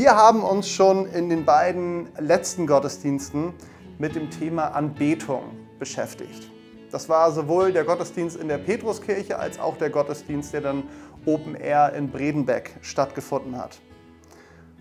Wir 0.00 0.14
haben 0.14 0.44
uns 0.44 0.68
schon 0.68 1.06
in 1.06 1.28
den 1.28 1.44
beiden 1.44 2.08
letzten 2.20 2.68
Gottesdiensten 2.68 3.52
mit 3.98 4.14
dem 4.14 4.30
Thema 4.30 4.68
Anbetung 4.68 5.42
beschäftigt. 5.80 6.48
Das 6.92 7.08
war 7.08 7.32
sowohl 7.32 7.72
der 7.72 7.82
Gottesdienst 7.82 8.36
in 8.36 8.46
der 8.46 8.58
Petruskirche 8.58 9.40
als 9.40 9.58
auch 9.58 9.76
der 9.76 9.90
Gottesdienst, 9.90 10.52
der 10.52 10.60
dann 10.60 10.84
Open 11.26 11.56
Air 11.56 11.94
in 11.94 12.12
Bredenbeck 12.12 12.76
stattgefunden 12.80 13.58
hat. 13.58 13.80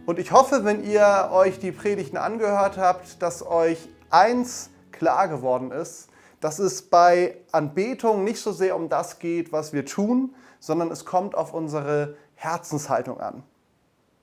Und 0.06 0.20
ich 0.20 0.32
hoffe, 0.32 0.64
wenn 0.66 0.84
ihr 0.84 1.30
euch 1.32 1.58
die 1.58 1.72
Predigten 1.72 2.18
angehört 2.18 2.78
habt, 2.78 3.20
dass 3.20 3.44
euch 3.44 3.90
eins 4.12 4.70
klar 4.92 5.28
geworden 5.28 5.72
ist, 5.72 6.10
dass 6.42 6.60
es 6.60 6.84
bei 6.84 7.38
Anbetung 7.52 8.24
nicht 8.24 8.40
so 8.40 8.52
sehr 8.52 8.76
um 8.76 8.88
das 8.88 9.18
geht, 9.18 9.52
was 9.52 9.74
wir 9.74 9.84
tun, 9.84 10.36
sondern 10.60 10.92
es 10.92 11.06
kommt 11.06 11.34
auf 11.34 11.56
unsere 11.56 12.16
Herzenshaltung 12.36 13.20
an. 13.20 13.42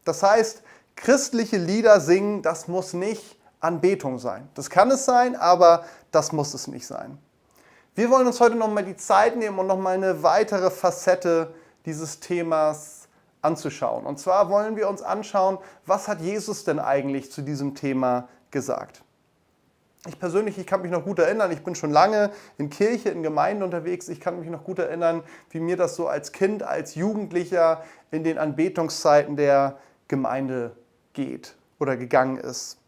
Das 0.05 0.23
heißt, 0.23 0.63
christliche 0.97 1.57
Lieder 1.57 2.01
singen, 2.01 2.43
das 2.43 2.69
muss 2.69 2.93
nicht 2.93 3.39
Anbetung 3.61 4.19
sein. 4.19 4.48
Das 4.55 4.71
kann 4.71 4.91
es 4.91 5.05
sein, 5.05 5.37
aber 5.37 5.85
das 6.11 6.33
muss 6.33 6.55
es 6.55 6.66
nicht 6.66 6.87
sein. 6.87 7.19
Wir 7.95 8.11
wollen 8.11 8.27
uns 8.27 8.41
heute 8.41 8.57
nochmal 8.57 8.85
die 8.85 8.97
Zeit 8.97 9.37
nehmen 9.37 9.59
und 9.59 9.66
nochmal 9.66 9.95
eine 9.95 10.23
weitere 10.23 10.71
Facette 10.71 11.55
dieses 11.87 12.21
Themas 12.21 13.09
anzuschauen. 13.41 14.05
Und 14.05 14.19
zwar 14.19 14.49
wollen 14.49 14.77
wir 14.77 14.88
uns 14.88 15.02
anschauen, 15.02 15.59
was 15.87 16.09
hat 16.09 16.21
Jesus 16.21 16.65
denn 16.65 16.79
eigentlich 16.79 17.30
zu 17.30 17.43
diesem 17.43 17.74
Thema 17.74 18.29
gesagt. 18.51 19.02
Ich 20.07 20.19
persönlich, 20.19 20.59
ich 20.59 20.66
kann 20.66 20.83
mich 20.83 20.91
noch 20.91 21.05
gut 21.05 21.19
erinnern, 21.19 21.51
ich 21.51 21.65
bin 21.65 21.74
schon 21.74 21.91
lange 21.91 22.30
in 22.59 22.69
Kirche, 22.69 23.09
in 23.09 23.23
Gemeinden 23.23 23.63
unterwegs. 23.63 24.09
Ich 24.09 24.21
kann 24.21 24.38
mich 24.38 24.51
noch 24.51 24.65
gut 24.65 24.79
erinnern, 24.79 25.23
wie 25.51 25.61
mir 25.61 25.77
das 25.77 25.97
so 25.97 26.09
als 26.09 26.33
Kind, 26.33 26.63
als 26.63 26.95
Jugendlicher 26.95 27.83
in 28.11 28.23
den 28.23 28.37
Anbetungszeiten 28.37 29.37
der 29.37 29.79
Gemeinde 30.09 30.77
geht 31.14 31.56
oder 31.78 31.96
gegangen 31.96 32.36
ist. 32.36 32.78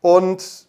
Und 0.00 0.66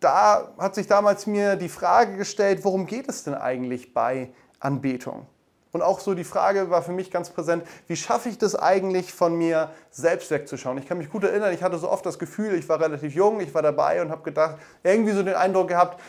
da 0.00 0.52
hat 0.58 0.74
sich 0.74 0.86
damals 0.86 1.26
mir 1.26 1.56
die 1.56 1.68
Frage 1.68 2.16
gestellt, 2.16 2.64
worum 2.64 2.86
geht 2.86 3.08
es 3.08 3.24
denn 3.24 3.34
eigentlich 3.34 3.94
bei 3.94 4.30
Anbetung? 4.60 5.26
Und 5.72 5.82
auch 5.82 5.98
so 5.98 6.14
die 6.14 6.24
Frage 6.24 6.70
war 6.70 6.82
für 6.82 6.92
mich 6.92 7.10
ganz 7.10 7.30
präsent, 7.30 7.66
wie 7.88 7.96
schaffe 7.96 8.28
ich 8.28 8.38
das 8.38 8.54
eigentlich 8.54 9.12
von 9.12 9.34
mir 9.34 9.70
selbst 9.90 10.30
wegzuschauen? 10.30 10.78
Ich 10.78 10.86
kann 10.86 10.98
mich 10.98 11.10
gut 11.10 11.24
erinnern, 11.24 11.52
ich 11.52 11.64
hatte 11.64 11.78
so 11.78 11.90
oft 11.90 12.06
das 12.06 12.20
Gefühl, 12.20 12.54
ich 12.54 12.68
war 12.68 12.80
relativ 12.80 13.12
jung, 13.12 13.40
ich 13.40 13.52
war 13.54 13.62
dabei 13.62 14.00
und 14.00 14.10
habe 14.10 14.22
gedacht, 14.22 14.56
irgendwie 14.84 15.10
so 15.10 15.24
den 15.24 15.34
Eindruck 15.34 15.66
gehabt, 15.66 16.00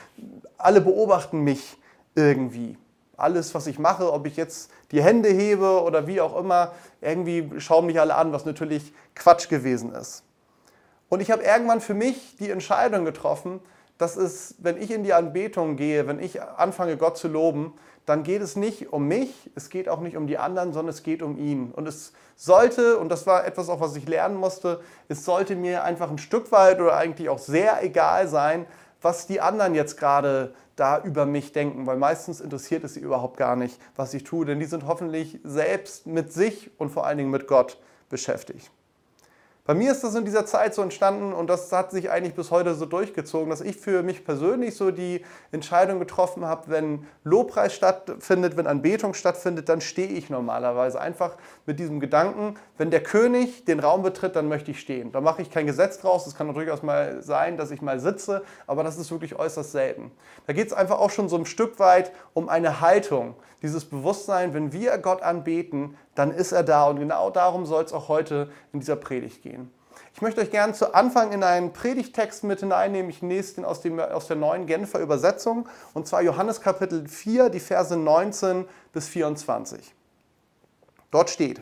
alle 0.57 0.81
beobachten 0.81 1.39
mich 1.39 1.77
irgendwie. 2.13 2.77
Alles, 3.17 3.55
was 3.55 3.65
ich 3.65 3.79
mache, 3.79 4.11
ob 4.13 4.27
ich 4.27 4.35
jetzt 4.35 4.69
die 4.91 5.03
Hände 5.03 5.29
hebe 5.29 5.81
oder 5.81 6.07
wie 6.07 6.21
auch 6.21 6.37
immer, 6.37 6.73
irgendwie 7.01 7.49
schauen 7.59 7.85
mich 7.85 7.99
alle 7.99 8.15
an, 8.15 8.31
was 8.31 8.45
natürlich 8.45 8.93
Quatsch 9.15 9.49
gewesen 9.49 9.93
ist. 9.93 10.23
Und 11.09 11.21
ich 11.21 11.31
habe 11.31 11.43
irgendwann 11.43 11.81
für 11.81 11.93
mich 11.93 12.35
die 12.37 12.49
Entscheidung 12.49 13.05
getroffen, 13.05 13.59
dass 13.97 14.17
es, 14.17 14.55
wenn 14.59 14.81
ich 14.81 14.91
in 14.91 15.03
die 15.03 15.13
Anbetung 15.13 15.77
gehe, 15.77 16.07
wenn 16.07 16.19
ich 16.19 16.41
anfange, 16.41 16.97
Gott 16.97 17.17
zu 17.17 17.27
loben, 17.27 17.73
dann 18.05 18.23
geht 18.23 18.41
es 18.41 18.55
nicht 18.55 18.93
um 18.93 19.07
mich, 19.07 19.49
es 19.55 19.69
geht 19.69 19.89
auch 19.89 19.99
nicht 19.99 20.15
um 20.15 20.27
die 20.27 20.37
anderen, 20.37 20.73
sondern 20.73 20.93
es 20.93 21.01
geht 21.01 21.21
um 21.21 21.37
ihn. 21.37 21.71
Und 21.71 21.87
es 21.87 22.13
sollte, 22.35 22.97
und 22.97 23.09
das 23.09 23.25
war 23.25 23.45
etwas 23.45 23.69
auch, 23.69 23.79
was 23.79 23.95
ich 23.95 24.07
lernen 24.07 24.35
musste, 24.35 24.81
es 25.07 25.25
sollte 25.25 25.55
mir 25.55 25.83
einfach 25.83 26.11
ein 26.11 26.17
Stück 26.17 26.51
weit 26.51 26.79
oder 26.79 26.95
eigentlich 26.97 27.29
auch 27.29 27.39
sehr 27.39 27.83
egal 27.83 28.27
sein, 28.27 28.65
was 29.01 29.27
die 29.27 29.41
anderen 29.41 29.73
jetzt 29.73 29.97
gerade 29.97 30.53
da 30.75 31.01
über 31.03 31.25
mich 31.25 31.51
denken, 31.51 31.85
weil 31.85 31.97
meistens 31.97 32.41
interessiert 32.41 32.83
es 32.83 32.95
sie 32.95 32.99
überhaupt 32.99 33.37
gar 33.37 33.55
nicht, 33.55 33.79
was 33.95 34.13
ich 34.13 34.23
tue, 34.23 34.45
denn 34.45 34.59
die 34.59 34.65
sind 34.65 34.85
hoffentlich 34.85 35.39
selbst 35.43 36.07
mit 36.07 36.33
sich 36.33 36.71
und 36.77 36.89
vor 36.89 37.05
allen 37.05 37.17
Dingen 37.17 37.31
mit 37.31 37.47
Gott 37.47 37.77
beschäftigt. 38.09 38.71
Bei 39.67 39.73
mir 39.73 39.91
ist 39.91 40.03
das 40.03 40.13
in 40.13 40.25
dieser 40.25 40.45
Zeit 40.45 40.75
so 40.75 40.83
entstanden 40.83 41.33
und 41.33 41.49
das 41.49 41.71
hat 41.71 41.89
sich 41.89 42.11
eigentlich 42.11 42.35
bis 42.35 42.51
heute 42.51 42.75
so 42.75 42.85
durchgezogen, 42.85 43.49
dass 43.49 43.61
ich 43.61 43.77
für 43.77 44.03
mich 44.03 44.23
persönlich 44.23 44.75
so 44.75 44.91
die 44.91 45.25
Entscheidung 45.51 45.97
getroffen 45.97 46.45
habe, 46.45 46.65
wenn 46.67 47.07
Lobpreis 47.23 47.73
stattfindet, 47.73 48.57
wenn 48.57 48.67
Anbetung 48.67 49.15
stattfindet, 49.15 49.67
dann 49.67 49.81
stehe 49.81 50.09
ich 50.09 50.29
normalerweise 50.29 51.01
einfach 51.01 51.35
mit 51.65 51.79
diesem 51.79 51.99
Gedanken, 51.99 52.59
wenn 52.77 52.91
der 52.91 53.01
König 53.01 53.65
den 53.65 53.79
Raum 53.79 54.03
betritt, 54.03 54.35
dann 54.35 54.49
möchte 54.49 54.69
ich 54.69 54.79
stehen. 54.79 55.11
Da 55.11 55.19
mache 55.19 55.41
ich 55.41 55.49
kein 55.49 55.65
Gesetz 55.65 55.97
draus, 55.97 56.27
es 56.27 56.35
kann 56.35 56.53
durchaus 56.53 56.83
mal 56.83 57.23
sein, 57.23 57.57
dass 57.57 57.71
ich 57.71 57.81
mal 57.81 57.99
sitze, 57.99 58.43
aber 58.67 58.83
das 58.83 58.97
ist 58.97 59.09
wirklich 59.09 59.35
äußerst 59.35 59.71
selten. 59.71 60.11
Da 60.45 60.53
geht 60.53 60.67
es 60.67 60.73
einfach 60.73 60.99
auch 60.99 61.09
schon 61.09 61.27
so 61.27 61.37
ein 61.37 61.47
Stück 61.47 61.79
weit 61.79 62.11
um 62.35 62.49
eine 62.49 62.81
Haltung, 62.81 63.33
dieses 63.61 63.85
Bewusstsein, 63.85 64.53
wenn 64.53 64.73
wir 64.73 64.97
Gott 64.97 65.21
anbeten, 65.21 65.97
dann 66.13 66.31
ist 66.31 66.51
er 66.51 66.63
da. 66.63 66.87
Und 66.87 66.99
genau 66.99 67.29
darum 67.29 67.65
soll 67.65 67.83
es 67.83 67.93
auch 67.93 68.07
heute 68.07 68.49
in 68.73 68.79
dieser 68.79 68.95
Predigt 68.95 69.41
gehen. 69.41 69.71
Ich 70.13 70.21
möchte 70.21 70.39
euch 70.39 70.51
gerne 70.51 70.73
zu 70.73 70.93
Anfang 70.93 71.33
in 71.33 71.43
einen 71.43 71.73
Predigtext 71.73 72.45
mit 72.45 72.61
hineinnehmen. 72.61 73.09
Ich 73.09 73.21
lese 73.21 73.55
den 73.55 73.65
aus, 73.65 73.81
dem, 73.81 73.99
aus 73.99 74.27
der 74.27 74.37
neuen 74.37 74.65
Genfer 74.65 74.99
Übersetzung, 74.99 75.67
und 75.93 76.07
zwar 76.07 76.21
Johannes 76.21 76.61
Kapitel 76.61 77.07
4, 77.07 77.49
die 77.49 77.59
Verse 77.59 77.95
19 77.95 78.65
bis 78.93 79.09
24. 79.09 79.93
Dort 81.11 81.29
steht, 81.29 81.61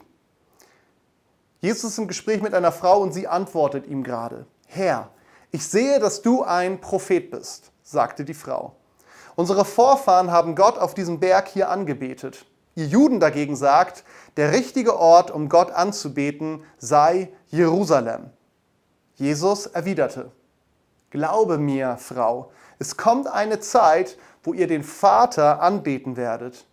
Jesus 1.62 1.92
ist 1.92 1.98
im 1.98 2.08
Gespräch 2.08 2.42
mit 2.42 2.54
einer 2.54 2.72
Frau 2.72 3.00
und 3.00 3.12
sie 3.12 3.28
antwortet 3.28 3.88
ihm 3.88 4.04
gerade, 4.04 4.46
Herr, 4.68 5.10
ich 5.52 5.66
sehe, 5.66 6.00
dass 6.00 6.22
du 6.22 6.44
ein 6.44 6.82
Prophet 6.82 7.32
bist, 7.32 7.72
sagte 7.84 8.26
die 8.26 8.34
Frau. 8.34 8.76
Unsere 9.36 9.66
Vorfahren 9.66 10.32
haben 10.32 10.56
Gott 10.56 10.78
auf 10.78 10.94
diesem 10.94 11.20
Berg 11.20 11.48
hier 11.48 11.70
angebetet. 11.70 12.46
Ihr 12.76 12.88
Juden 12.88 13.20
dagegen 13.20 13.56
sagt, 13.56 14.04
der 14.38 14.52
richtige 14.52 14.98
Ort, 14.98 15.32
um 15.32 15.50
Gott 15.50 15.72
anzubeten, 15.72 16.64
sei 16.78 17.30
Jerusalem. 17.48 18.32
Jesus 19.16 19.68
erwiderte, 19.68 20.32
Glaube 21.12 21.60
mir, 21.60 21.98
Frau, 21.98 22.52
es 22.80 22.98
kommt 22.98 23.28
eine 23.28 23.60
Zeit, 23.60 24.18
wo 24.42 24.54
ihr 24.54 24.68
den 24.68 24.84
Vater 24.84 25.62
anbeten 25.62 26.18
werdet. 26.18 26.66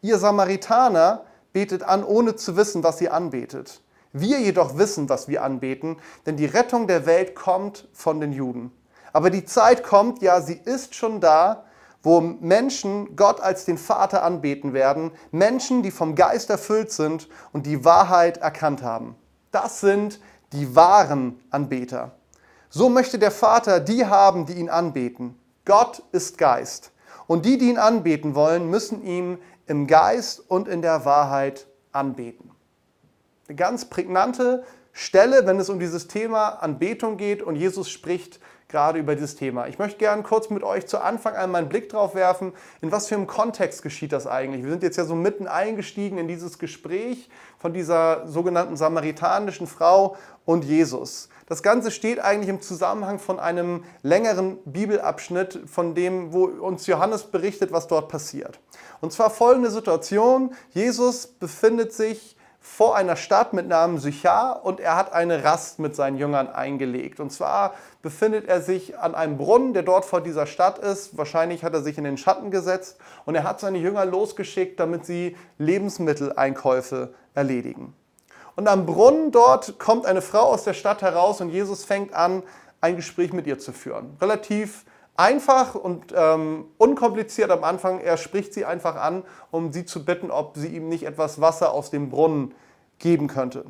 Ihr 0.00 0.18
Samaritaner 0.18 1.24
betet 1.52 1.82
an, 1.82 2.04
ohne 2.04 2.36
zu 2.36 2.56
wissen, 2.56 2.84
was 2.84 3.00
ihr 3.00 3.12
anbetet. 3.12 3.80
Wir 4.12 4.38
jedoch 4.38 4.78
wissen, 4.78 5.08
was 5.08 5.26
wir 5.26 5.42
anbeten, 5.42 5.96
denn 6.24 6.36
die 6.36 6.46
Rettung 6.46 6.86
der 6.86 7.06
Welt 7.06 7.34
kommt 7.34 7.88
von 7.92 8.20
den 8.20 8.32
Juden. 8.32 8.70
Aber 9.12 9.30
die 9.30 9.44
Zeit 9.44 9.82
kommt, 9.82 10.22
ja, 10.22 10.40
sie 10.40 10.60
ist 10.64 10.94
schon 10.94 11.20
da, 11.20 11.64
wo 12.04 12.20
Menschen 12.20 13.16
Gott 13.16 13.40
als 13.40 13.64
den 13.64 13.78
Vater 13.78 14.22
anbeten 14.22 14.74
werden, 14.74 15.10
Menschen, 15.32 15.82
die 15.82 15.90
vom 15.90 16.14
Geist 16.14 16.50
erfüllt 16.50 16.92
sind 16.92 17.28
und 17.52 17.66
die 17.66 17.84
Wahrheit 17.84 18.36
erkannt 18.36 18.82
haben. 18.82 19.16
Das 19.50 19.80
sind 19.80 20.20
die 20.52 20.76
wahren 20.76 21.40
Anbeter. 21.50 22.12
So 22.68 22.90
möchte 22.90 23.18
der 23.18 23.30
Vater 23.30 23.80
die 23.80 24.04
haben, 24.04 24.46
die 24.46 24.54
ihn 24.54 24.68
anbeten. 24.68 25.38
Gott 25.64 26.02
ist 26.12 26.38
Geist. 26.38 26.92
Und 27.26 27.46
die, 27.46 27.56
die 27.56 27.70
ihn 27.70 27.78
anbeten 27.78 28.34
wollen, 28.34 28.68
müssen 28.68 29.02
ihm 29.02 29.38
im 29.66 29.86
Geist 29.86 30.42
und 30.50 30.68
in 30.68 30.82
der 30.82 31.06
Wahrheit 31.06 31.66
anbeten. 31.92 32.50
Eine 33.48 33.56
ganz 33.56 33.86
prägnante 33.86 34.64
Stelle, 34.92 35.46
wenn 35.46 35.58
es 35.58 35.70
um 35.70 35.78
dieses 35.78 36.06
Thema 36.06 36.50
Anbetung 36.50 37.16
geht 37.16 37.42
und 37.42 37.56
Jesus 37.56 37.88
spricht 37.88 38.40
gerade 38.74 38.98
über 38.98 39.14
dieses 39.14 39.36
Thema. 39.36 39.68
Ich 39.68 39.78
möchte 39.78 39.98
gerne 39.98 40.24
kurz 40.24 40.50
mit 40.50 40.64
euch 40.64 40.88
zu 40.88 40.98
Anfang 40.98 41.36
einmal 41.36 41.60
einen 41.60 41.68
Blick 41.68 41.90
drauf 41.90 42.16
werfen, 42.16 42.52
in 42.80 42.90
was 42.90 43.06
für 43.06 43.14
einem 43.14 43.28
Kontext 43.28 43.84
geschieht 43.84 44.10
das 44.10 44.26
eigentlich. 44.26 44.64
Wir 44.64 44.70
sind 44.70 44.82
jetzt 44.82 44.96
ja 44.96 45.04
so 45.04 45.14
mitten 45.14 45.46
eingestiegen 45.46 46.18
in 46.18 46.26
dieses 46.26 46.58
Gespräch 46.58 47.28
von 47.56 47.72
dieser 47.72 48.26
sogenannten 48.26 48.76
samaritanischen 48.76 49.68
Frau 49.68 50.16
und 50.44 50.64
Jesus. 50.64 51.28
Das 51.46 51.62
Ganze 51.62 51.92
steht 51.92 52.18
eigentlich 52.18 52.48
im 52.48 52.60
Zusammenhang 52.60 53.20
von 53.20 53.38
einem 53.38 53.84
längeren 54.02 54.58
Bibelabschnitt, 54.64 55.60
von 55.66 55.94
dem, 55.94 56.32
wo 56.32 56.46
uns 56.46 56.88
Johannes 56.88 57.22
berichtet, 57.22 57.70
was 57.70 57.86
dort 57.86 58.08
passiert. 58.08 58.58
Und 59.00 59.12
zwar 59.12 59.30
folgende 59.30 59.70
Situation. 59.70 60.52
Jesus 60.70 61.28
befindet 61.28 61.92
sich 61.92 62.33
vor 62.66 62.96
einer 62.96 63.16
Stadt 63.16 63.52
mit 63.52 63.68
Namen 63.68 63.98
Sychar 63.98 64.64
und 64.64 64.80
er 64.80 64.96
hat 64.96 65.12
eine 65.12 65.44
Rast 65.44 65.78
mit 65.78 65.94
seinen 65.94 66.16
Jüngern 66.16 66.48
eingelegt. 66.48 67.20
Und 67.20 67.30
zwar 67.30 67.74
befindet 68.00 68.48
er 68.48 68.62
sich 68.62 68.98
an 68.98 69.14
einem 69.14 69.36
Brunnen, 69.36 69.74
der 69.74 69.82
dort 69.82 70.06
vor 70.06 70.22
dieser 70.22 70.46
Stadt 70.46 70.78
ist. 70.78 71.16
Wahrscheinlich 71.18 71.62
hat 71.62 71.74
er 71.74 71.82
sich 71.82 71.98
in 71.98 72.04
den 72.04 72.16
Schatten 72.16 72.50
gesetzt 72.50 72.96
und 73.26 73.34
er 73.34 73.44
hat 73.44 73.60
seine 73.60 73.76
Jünger 73.76 74.06
losgeschickt, 74.06 74.80
damit 74.80 75.04
sie 75.04 75.36
Lebensmitteleinkäufe 75.58 77.12
erledigen. 77.34 77.94
Und 78.56 78.66
am 78.66 78.86
Brunnen 78.86 79.30
dort 79.30 79.78
kommt 79.78 80.06
eine 80.06 80.22
Frau 80.22 80.44
aus 80.44 80.64
der 80.64 80.74
Stadt 80.74 81.02
heraus 81.02 81.42
und 81.42 81.50
Jesus 81.50 81.84
fängt 81.84 82.14
an, 82.14 82.42
ein 82.80 82.96
Gespräch 82.96 83.34
mit 83.34 83.46
ihr 83.46 83.58
zu 83.58 83.72
führen. 83.72 84.16
Relativ 84.22 84.86
einfach 85.16 85.74
und 85.74 86.12
ähm, 86.16 86.66
unkompliziert 86.78 87.50
am 87.50 87.64
Anfang. 87.64 88.00
Er 88.00 88.16
spricht 88.16 88.54
sie 88.54 88.64
einfach 88.64 88.96
an, 88.96 89.24
um 89.50 89.72
sie 89.72 89.84
zu 89.84 90.04
bitten, 90.04 90.30
ob 90.30 90.56
sie 90.56 90.68
ihm 90.68 90.88
nicht 90.88 91.04
etwas 91.04 91.40
Wasser 91.40 91.72
aus 91.72 91.90
dem 91.90 92.10
Brunnen 92.10 92.54
geben 92.98 93.28
könnte. 93.28 93.64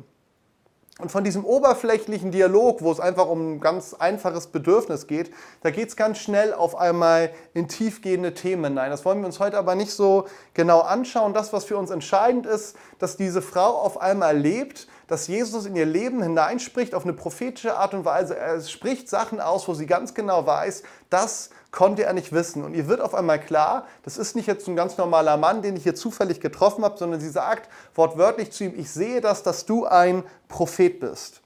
Und 0.97 1.11
von 1.11 1.25
diesem 1.25 1.43
oberflächlichen 1.43 2.31
Dialog, 2.31 2.81
wo 2.81 2.89
es 2.89 3.01
einfach 3.01 3.27
um 3.27 3.55
ein 3.55 3.59
ganz 3.59 3.93
einfaches 3.93 4.47
Bedürfnis 4.47 5.07
geht, 5.07 5.29
da 5.61 5.69
geht 5.69 5.89
es 5.89 5.97
ganz 5.97 6.19
schnell 6.19 6.53
auf 6.53 6.77
einmal 6.77 7.31
in 7.53 7.67
tiefgehende 7.67 8.33
Themen 8.33 8.63
hinein. 8.63 8.91
Das 8.91 9.03
wollen 9.03 9.19
wir 9.19 9.25
uns 9.25 9.41
heute 9.41 9.57
aber 9.57 9.75
nicht 9.75 9.91
so 9.91 10.25
genau 10.53 10.79
anschauen. 10.79 11.33
Das, 11.33 11.51
was 11.51 11.65
für 11.65 11.75
uns 11.75 11.89
entscheidend 11.89 12.45
ist, 12.45 12.77
dass 12.97 13.17
diese 13.17 13.41
Frau 13.41 13.71
auf 13.71 13.99
einmal 13.99 14.37
lebt, 14.37 14.87
dass 15.07 15.27
Jesus 15.27 15.65
in 15.65 15.75
ihr 15.75 15.85
Leben 15.85 16.21
hineinspricht 16.21 16.95
auf 16.95 17.03
eine 17.03 17.13
prophetische 17.13 17.77
Art 17.77 17.93
und 17.93 18.05
Weise. 18.05 18.37
Er 18.37 18.61
spricht 18.61 19.09
Sachen 19.09 19.39
aus, 19.39 19.67
wo 19.67 19.73
sie 19.73 19.85
ganz 19.85 20.13
genau 20.13 20.45
weiß, 20.45 20.83
das 21.09 21.49
konnte 21.71 22.05
er 22.05 22.13
nicht 22.13 22.31
wissen. 22.31 22.63
Und 22.63 22.73
ihr 22.73 22.87
wird 22.87 23.01
auf 23.01 23.13
einmal 23.13 23.39
klar, 23.39 23.85
das 24.03 24.17
ist 24.17 24.35
nicht 24.35 24.47
jetzt 24.47 24.67
ein 24.67 24.75
ganz 24.75 24.97
normaler 24.97 25.37
Mann, 25.37 25.61
den 25.61 25.75
ich 25.75 25.83
hier 25.83 25.95
zufällig 25.95 26.39
getroffen 26.39 26.83
habe, 26.83 26.97
sondern 26.97 27.19
sie 27.19 27.29
sagt 27.29 27.69
wortwörtlich 27.93 28.51
zu 28.51 28.63
ihm, 28.63 28.73
ich 28.77 28.89
sehe 28.89 29.21
das, 29.21 29.43
dass 29.43 29.65
du 29.65 29.85
ein 29.85 30.23
Prophet 30.47 30.99
bist. 30.99 31.41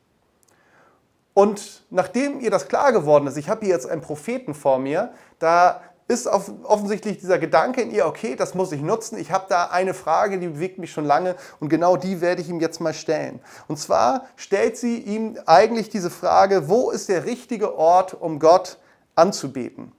Und 1.34 1.84
nachdem 1.90 2.40
ihr 2.42 2.52
das 2.52 2.68
klar 2.68 2.92
geworden 2.92 3.28
ist, 3.28 3.38
ich 3.38 3.50
habe 3.50 3.66
hier 3.66 3.74
jetzt 3.74 3.90
einen 3.90 4.02
Propheten 4.02 4.54
vor 4.54 4.78
mir, 4.78 5.14
da 5.40 5.82
ist 6.10 6.26
offensichtlich 6.26 7.20
dieser 7.20 7.38
Gedanke 7.38 7.82
in 7.82 7.92
ihr, 7.92 8.08
okay, 8.08 8.36
das 8.36 8.56
muss 8.56 8.72
ich 8.72 8.82
nutzen. 8.82 9.20
Ich 9.20 9.32
habe 9.32 9.46
da 9.48 9.66
eine 9.66 9.94
Frage, 9.94 10.40
die 10.40 10.48
bewegt 10.48 10.80
mich 10.80 10.92
schon 10.92 11.06
lange 11.06 11.36
und 11.60 11.70
genau 11.70 11.98
die 11.98 12.20
werde 12.20 12.42
ich 12.42 12.50
ihm 12.50 12.60
jetzt 12.60 12.82
mal 12.82 12.96
stellen. 12.96 13.40
Und 13.68 13.78
zwar 13.78 14.26
stellt 14.36 14.76
sie 14.76 14.98
ihm 14.98 15.38
eigentlich 15.46 15.90
diese 15.90 16.10
Frage, 16.10 16.68
wo 16.68 16.90
ist 16.90 17.10
der 17.10 17.26
richtige 17.26 17.78
Ort, 17.78 18.16
um 18.16 18.40
Gott 18.40 18.80
anzubeten? 19.14 19.92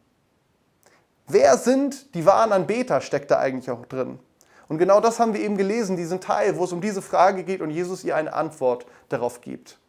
Wer 1.28 1.56
sind 1.56 2.12
die 2.16 2.26
wahren 2.26 2.50
Anbeter, 2.50 3.00
steckt 3.00 3.30
da 3.30 3.38
eigentlich 3.38 3.70
auch 3.70 3.86
drin. 3.86 4.18
Und 4.66 4.78
genau 4.78 5.00
das 5.00 5.20
haben 5.20 5.32
wir 5.32 5.40
eben 5.40 5.56
gelesen, 5.56 5.96
diesen 5.96 6.20
Teil, 6.20 6.58
wo 6.58 6.64
es 6.64 6.72
um 6.72 6.80
diese 6.80 7.02
Frage 7.02 7.44
geht 7.44 7.60
und 7.60 7.70
Jesus 7.70 8.02
ihr 8.02 8.16
eine 8.16 8.32
Antwort 8.32 8.84
darauf 9.08 9.40
gibt 9.40 9.79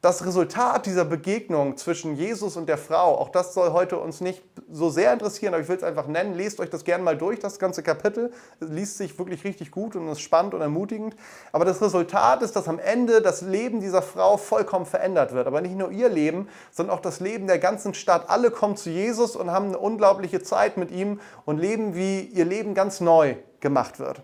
das 0.00 0.24
Resultat 0.24 0.86
dieser 0.86 1.04
Begegnung 1.04 1.76
zwischen 1.76 2.14
Jesus 2.14 2.56
und 2.56 2.68
der 2.68 2.78
Frau, 2.78 3.16
auch 3.16 3.30
das 3.30 3.52
soll 3.52 3.72
heute 3.72 3.98
uns 3.98 4.20
nicht 4.20 4.44
so 4.70 4.90
sehr 4.90 5.12
interessieren, 5.12 5.54
aber 5.54 5.62
ich 5.62 5.68
will 5.68 5.76
es 5.76 5.82
einfach 5.82 6.06
nennen. 6.06 6.34
Lest 6.34 6.60
euch 6.60 6.70
das 6.70 6.84
gerne 6.84 7.02
mal 7.02 7.16
durch, 7.18 7.40
das 7.40 7.58
ganze 7.58 7.82
Kapitel. 7.82 8.32
Es 8.60 8.68
liest 8.68 8.96
sich 8.96 9.18
wirklich 9.18 9.42
richtig 9.42 9.72
gut 9.72 9.96
und 9.96 10.06
ist 10.08 10.20
spannend 10.20 10.54
und 10.54 10.60
ermutigend. 10.60 11.16
Aber 11.50 11.64
das 11.64 11.82
Resultat 11.82 12.42
ist, 12.42 12.54
dass 12.54 12.68
am 12.68 12.78
Ende 12.78 13.20
das 13.20 13.42
Leben 13.42 13.80
dieser 13.80 14.02
Frau 14.02 14.36
vollkommen 14.36 14.86
verändert 14.86 15.32
wird. 15.32 15.48
Aber 15.48 15.60
nicht 15.60 15.74
nur 15.74 15.90
ihr 15.90 16.08
Leben, 16.08 16.48
sondern 16.70 16.96
auch 16.96 17.02
das 17.02 17.18
Leben 17.18 17.48
der 17.48 17.58
ganzen 17.58 17.92
Stadt. 17.92 18.30
Alle 18.30 18.52
kommen 18.52 18.76
zu 18.76 18.90
Jesus 18.90 19.34
und 19.34 19.50
haben 19.50 19.66
eine 19.66 19.78
unglaubliche 19.78 20.40
Zeit 20.40 20.76
mit 20.76 20.92
ihm 20.92 21.20
und 21.44 21.58
leben, 21.58 21.96
wie 21.96 22.20
ihr 22.20 22.44
Leben 22.44 22.74
ganz 22.74 23.00
neu 23.00 23.34
gemacht 23.58 23.98
wird. 23.98 24.22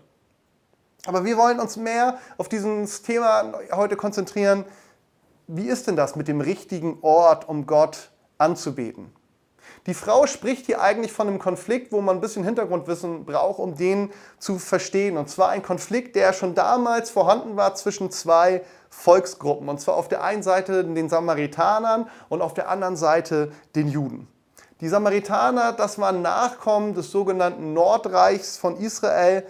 Aber 1.05 1.25
wir 1.25 1.37
wollen 1.37 1.59
uns 1.59 1.75
mehr 1.75 2.17
auf 2.37 2.47
dieses 2.47 3.01
Thema 3.01 3.59
heute 3.73 3.97
konzentrieren 3.97 4.63
wie 5.47 5.67
ist 5.67 5.87
denn 5.87 5.95
das 5.95 6.15
mit 6.15 6.27
dem 6.27 6.41
richtigen 6.41 6.99
Ort, 7.01 7.47
um 7.47 7.65
Gott 7.65 8.11
anzubeten? 8.37 9.11
Die 9.87 9.93
Frau 9.93 10.25
spricht 10.25 10.65
hier 10.65 10.81
eigentlich 10.81 11.11
von 11.11 11.27
einem 11.27 11.37
Konflikt, 11.37 11.91
wo 11.91 12.01
man 12.01 12.17
ein 12.17 12.21
bisschen 12.21 12.43
Hintergrundwissen 12.43 13.23
braucht, 13.23 13.59
um 13.59 13.75
den 13.75 14.11
zu 14.39 14.57
verstehen. 14.57 15.15
Und 15.15 15.29
zwar 15.29 15.49
ein 15.49 15.61
Konflikt, 15.61 16.15
der 16.15 16.33
schon 16.33 16.55
damals 16.55 17.11
vorhanden 17.11 17.55
war 17.55 17.75
zwischen 17.75 18.09
zwei 18.09 18.63
Volksgruppen. 18.89 19.69
Und 19.69 19.79
zwar 19.79 19.95
auf 19.95 20.07
der 20.07 20.23
einen 20.23 20.41
Seite 20.41 20.83
den 20.83 21.09
Samaritanern 21.09 22.09
und 22.29 22.41
auf 22.41 22.55
der 22.55 22.69
anderen 22.69 22.95
Seite 22.95 23.51
den 23.75 23.87
Juden. 23.87 24.27
Die 24.81 24.89
Samaritaner, 24.89 25.71
das 25.71 25.99
waren 25.99 26.21
Nachkommen 26.21 26.95
des 26.95 27.11
sogenannten 27.11 27.73
Nordreichs 27.73 28.57
von 28.57 28.77
Israel 28.77 29.45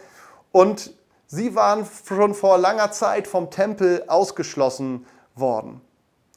und 0.52 0.94
sie 1.28 1.56
waren 1.56 1.88
schon 2.08 2.34
vor 2.34 2.58
langer 2.58 2.92
Zeit 2.92 3.28
vom 3.28 3.50
Tempel 3.50 4.04
ausgeschlossen 4.08 5.06
worden. 5.34 5.82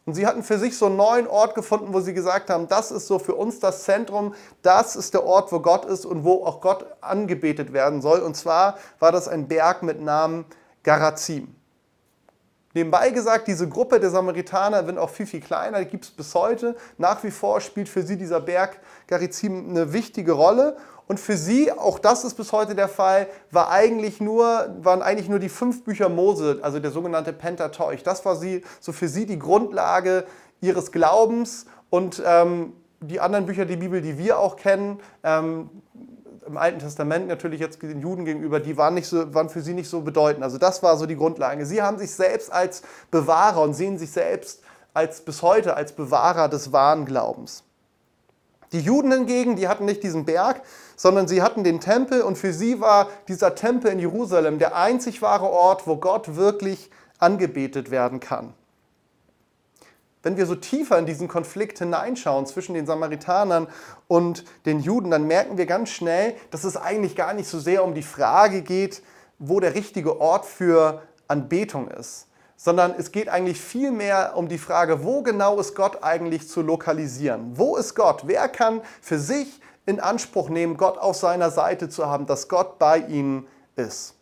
Und 0.09 0.15
sie 0.15 0.27
hatten 0.27 0.43
für 0.43 0.59
sich 0.59 0.79
so 0.79 0.87
einen 0.87 0.97
neuen 0.97 1.27
Ort 1.27 1.55
gefunden, 1.55 1.93
wo 1.93 2.01
sie 2.01 2.15
gesagt 2.15 2.49
haben, 2.49 2.67
das 2.67 2.91
ist 2.91 3.09
so 3.09 3.19
für 3.19 3.35
uns 3.35 3.61
das 3.61 3.85
Zentrum, 3.85 4.35
das 4.63 4.97
ist 4.97 5.13
der 5.13 5.23
Ort, 5.23 5.53
wo 5.53 5.61
Gott 5.61 5.85
ist 5.85 6.07
und 6.07 6.25
wo 6.25 6.47
auch 6.47 6.63
Gott 6.63 6.87
angebetet 7.03 7.75
werden 7.75 8.01
soll. 8.01 8.21
Und 8.21 8.35
zwar 8.35 8.79
war 9.01 9.13
das 9.13 9.29
ein 9.29 9.49
Berg 9.49 9.83
mit 9.83 10.01
Namen 10.01 10.47
Garazim. 10.83 11.58
Nebenbei 12.79 13.11
gesagt, 13.11 13.49
diese 13.49 13.69
Gruppe 13.69 13.99
der 13.99 14.11
Samaritaner 14.11 14.87
wird 14.87 14.99
auch 14.99 15.11
viel, 15.11 15.27
viel 15.27 15.41
kleiner, 15.41 15.81
die 15.81 15.87
gibt 15.87 16.05
es 16.05 16.13
bis 16.13 16.33
heute. 16.33 16.77
Nach 16.97 17.25
wie 17.25 17.33
vor 17.33 17.61
spielt 17.61 17.89
für 17.89 18.03
sie 18.03 18.17
dieser 18.17 18.41
Berg 18.41 18.79
Garizim 19.09 19.71
eine 19.71 19.93
wichtige 19.93 20.31
Rolle. 20.31 20.77
Und 21.09 21.19
für 21.19 21.37
sie, 21.37 21.73
auch 21.73 21.99
das 21.99 22.23
ist 22.23 22.35
bis 22.35 22.53
heute 22.53 22.77
der 22.77 22.87
Fall, 22.87 23.27
war 23.51 23.73
eigentlich 23.73 24.21
nur, 24.21 24.77
waren 24.81 25.03
eigentlich 25.03 25.29
nur 25.29 25.41
die 25.41 25.49
fünf 25.49 25.83
Bücher 25.83 26.09
Mose, 26.09 26.61
also 26.63 26.79
der 26.79 26.93
sogenannte 26.93 27.33
Pentateuch. 27.33 28.05
Das 28.05 28.25
war 28.25 28.37
sie, 28.37 28.63
so 28.79 28.93
für 28.93 29.09
sie 29.09 29.27
die 29.27 29.41
Grundlage 29.41 30.25
ihres 30.61 30.93
Glaubens 30.93 31.67
und 31.91 32.23
ähm, 32.25 32.75
die 33.01 33.19
anderen 33.19 33.47
Bücher 33.47 33.65
der 33.65 33.79
Bibel, 33.79 34.03
die 34.03 34.19
wir 34.19 34.39
auch 34.39 34.55
kennen, 34.55 35.01
ähm, 35.25 35.69
im 36.49 36.57
Alten 36.57 36.81
Testament 36.81 37.29
natürlich 37.29 37.61
jetzt 37.61 37.81
den 37.83 38.01
Juden 38.01 38.25
gegenüber, 38.25 38.59
die 38.59 38.77
waren, 38.77 38.95
nicht 38.95 39.07
so, 39.07 39.33
waren 39.35 39.49
für 39.49 39.61
sie 39.61 39.75
nicht 39.75 39.89
so 39.89 40.01
bedeutend. 40.01 40.43
Also 40.43 40.59
das 40.59 40.83
war 40.83 40.97
so 40.97 41.07
die 41.07 41.17
Grundlage. 41.17 41.65
Sie 41.67 41.83
haben 41.83 41.99
sich 41.99 42.11
selbst 42.11 42.53
als 42.53 42.83
Bewahrer 43.11 43.63
und 43.63 43.75
sehen 43.75 43.99
sich 43.99 44.11
selbst 44.11 44.63
als 44.95 45.21
bis 45.21 45.43
heute 45.43 45.77
als 45.77 45.93
Bewahrer 45.93 46.49
des 46.49 46.73
wahren 46.73 47.05
Glaubens. 47.05 47.63
Die 48.73 48.81
Juden 48.81 49.13
hingegen, 49.13 49.57
die 49.57 49.69
hatten 49.69 49.85
nicht 49.85 50.03
diesen 50.03 50.25
Berg, 50.25 50.63
sondern 50.97 51.29
sie 51.29 51.41
hatten 51.41 51.65
den 51.65 51.81
Tempel 51.81 52.23
und 52.23 52.37
für 52.37 52.53
sie 52.53 52.81
war 52.81 53.09
dieser 53.29 53.55
Tempel 53.55 53.93
in 53.93 53.99
Jerusalem 53.99 54.59
der 54.59 54.77
einzig 54.77 55.23
wahre 55.23 55.49
Ort, 55.49 55.87
wo 55.87 55.97
Gott 55.97 56.37
wirklich 56.37 56.91
angebetet 57.19 57.91
werden 57.91 58.21
kann. 58.21 58.55
Wenn 60.23 60.37
wir 60.37 60.47
so 60.47 60.57
tiefer 60.57 60.99
in 60.99 61.07
diesen 61.07 61.29
Konflikt 61.29 61.79
hineinschauen 61.79 62.47
zwischen 62.47 62.75
den 62.75 62.87
Samaritanern 62.87 63.69
und 64.09 64.45
den 64.67 64.81
Juden, 64.81 65.11
dann 65.11 65.27
merken 65.27 65.59
wir 65.59 65.67
ganz 65.67 65.91
schnell, 65.91 66.35
dass 66.51 66.65
es 66.65 66.77
eigentlich 66.77 67.15
gar 67.15 67.35
nicht 67.35 67.49
so 67.49 67.61
sehr 67.61 67.85
um 67.85 67.95
die 67.95 68.03
Frage 68.03 68.63
geht, 68.63 69.03
wo 69.39 69.61
der 69.61 69.75
richtige 69.75 70.21
Ort 70.21 70.45
für 70.45 71.03
Anbetung 71.29 71.89
ist, 71.89 72.27
sondern 72.57 72.95
es 72.99 73.13
geht 73.13 73.29
eigentlich 73.29 73.61
viel 73.61 73.93
mehr 73.93 74.33
um 74.35 74.49
die 74.49 74.59
Frage, 74.59 75.05
wo 75.05 75.23
genau 75.23 75.61
ist 75.61 75.77
Gott 75.77 76.03
eigentlich 76.03 76.49
zu 76.49 76.63
lokalisieren? 76.63 77.53
Wo 77.57 77.77
ist 77.77 77.95
Gott? 77.95 78.23
Wer 78.27 78.49
kann 78.49 78.83
für 79.01 79.21
sich 79.21 79.61
in 79.87 80.01
Anspruch 80.01 80.49
nehmen, 80.49 80.77
Gott 80.77 80.99
auf 80.99 81.17
seiner 81.17 81.51
Seite 81.51 81.89
zu 81.89 82.07
haben, 82.07 82.27
dass 82.27 82.49
Gott 82.49 82.81
bei 82.81 82.99
ihnen 82.99 83.47
ist? 83.77 84.15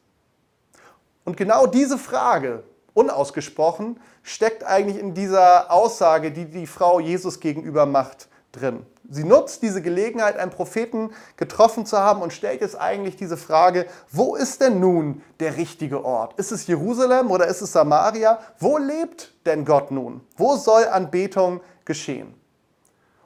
Und 1.25 1.37
genau 1.37 1.67
diese 1.67 1.97
Frage, 1.97 2.63
unausgesprochen, 2.97 4.01
steckt 4.23 4.65
eigentlich 4.65 4.99
in 4.99 5.15
dieser 5.15 5.71
Aussage, 5.71 6.33
die 6.33 6.47
die 6.47 6.67
Frau 6.67 6.99
Jesus 6.99 7.41
gegenüber 7.41 7.87
macht, 7.87 8.29
drin. 8.53 8.87
Sie 9.09 9.23
nutzt 9.23 9.63
diese 9.63 9.83
Gelegenheit, 9.83 10.37
einen 10.37 10.51
Propheten 10.51 11.11
getroffen 11.37 11.87
zu 11.87 11.99
haben 11.99 12.23
und 12.23 12.33
stellt 12.33 12.61
jetzt 12.61 12.79
eigentlich 12.81 13.17
diese 13.17 13.37
Frage, 13.37 13.87
wo 14.11 14.35
ist 14.35 14.61
denn 14.61 14.81
nun 14.81 15.23
der 15.39 15.57
richtige 15.57 16.05
Ort? 16.05 16.39
Ist 16.39 16.51
es 16.51 16.67
Jerusalem 16.67 17.31
oder 17.31 17.47
ist 17.47 17.61
es 17.61 17.71
Samaria? 17.71 18.41
Wo 18.59 18.79
lebt 18.79 19.33
denn 19.45 19.65
Gott 19.65 19.91
nun? 19.91 20.23
Wo 20.37 20.57
soll 20.57 20.85
Anbetung 20.87 21.61
geschehen? 21.85 22.35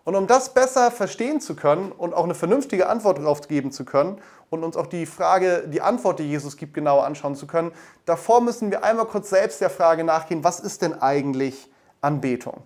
Und 0.04 0.14
um 0.14 0.26
das 0.26 0.54
besser 0.54 0.90
verstehen 0.90 1.40
zu 1.40 1.54
können 1.54 1.92
und 1.92 2.14
auch 2.14 2.24
eine 2.24 2.34
vernünftige 2.34 2.88
Antwort 2.88 3.18
darauf 3.18 3.46
geben 3.46 3.70
zu 3.70 3.84
können 3.84 4.20
und 4.48 4.64
uns 4.64 4.76
auch 4.76 4.86
die 4.86 5.06
Frage, 5.06 5.68
die 5.68 5.82
Antwort, 5.82 6.18
die 6.18 6.28
Jesus 6.28 6.56
gibt, 6.56 6.74
genauer 6.74 7.04
anschauen 7.04 7.36
zu 7.36 7.46
können, 7.46 7.72
davor 8.06 8.40
müssen 8.40 8.70
wir 8.70 8.82
einmal 8.82 9.06
kurz 9.06 9.30
selbst 9.30 9.60
der 9.60 9.70
Frage 9.70 10.04
nachgehen, 10.04 10.42
was 10.42 10.60
ist 10.60 10.82
denn 10.82 11.00
eigentlich 11.00 11.70
Anbetung? 12.00 12.62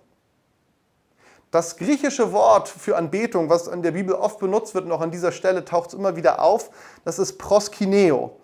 Das 1.51 1.77
griechische 1.77 2.33
Wort 2.33 2.67
für 2.67 2.97
Anbetung, 2.97 3.49
was 3.49 3.67
in 3.67 3.81
der 3.81 3.91
Bibel 3.91 4.13
oft 4.13 4.39
benutzt 4.39 4.73
wird 4.73 4.85
und 4.85 4.91
auch 4.91 5.01
an 5.01 5.11
dieser 5.11 5.31
Stelle 5.31 5.63
taucht 5.63 5.89
es 5.89 5.93
immer 5.93 6.15
wieder 6.15 6.41
auf, 6.41 6.69
das 7.05 7.19
ist 7.19 7.37
proskineo. 7.37 8.37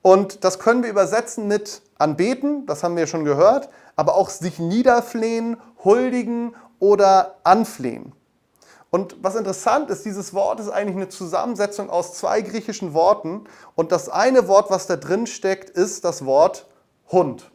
Und 0.00 0.44
das 0.44 0.58
können 0.58 0.82
wir 0.82 0.90
übersetzen 0.90 1.48
mit 1.48 1.82
anbeten, 1.98 2.66
das 2.66 2.82
haben 2.82 2.96
wir 2.96 3.06
schon 3.06 3.24
gehört, 3.24 3.68
aber 3.96 4.14
auch 4.14 4.28
sich 4.28 4.58
niederflehen, 4.58 5.56
huldigen 5.82 6.54
oder 6.78 7.36
anflehen. 7.44 8.12
Und 8.94 9.16
was 9.20 9.34
interessant 9.34 9.90
ist, 9.90 10.04
dieses 10.04 10.34
Wort 10.34 10.60
ist 10.60 10.68
eigentlich 10.68 10.94
eine 10.94 11.08
Zusammensetzung 11.08 11.90
aus 11.90 12.14
zwei 12.14 12.42
griechischen 12.42 12.94
Worten. 12.94 13.42
Und 13.74 13.90
das 13.90 14.08
eine 14.08 14.46
Wort, 14.46 14.70
was 14.70 14.86
da 14.86 14.94
drin 14.94 15.26
steckt, 15.26 15.68
ist 15.68 16.04
das 16.04 16.24
Wort 16.24 16.68
Hund. 17.10 17.50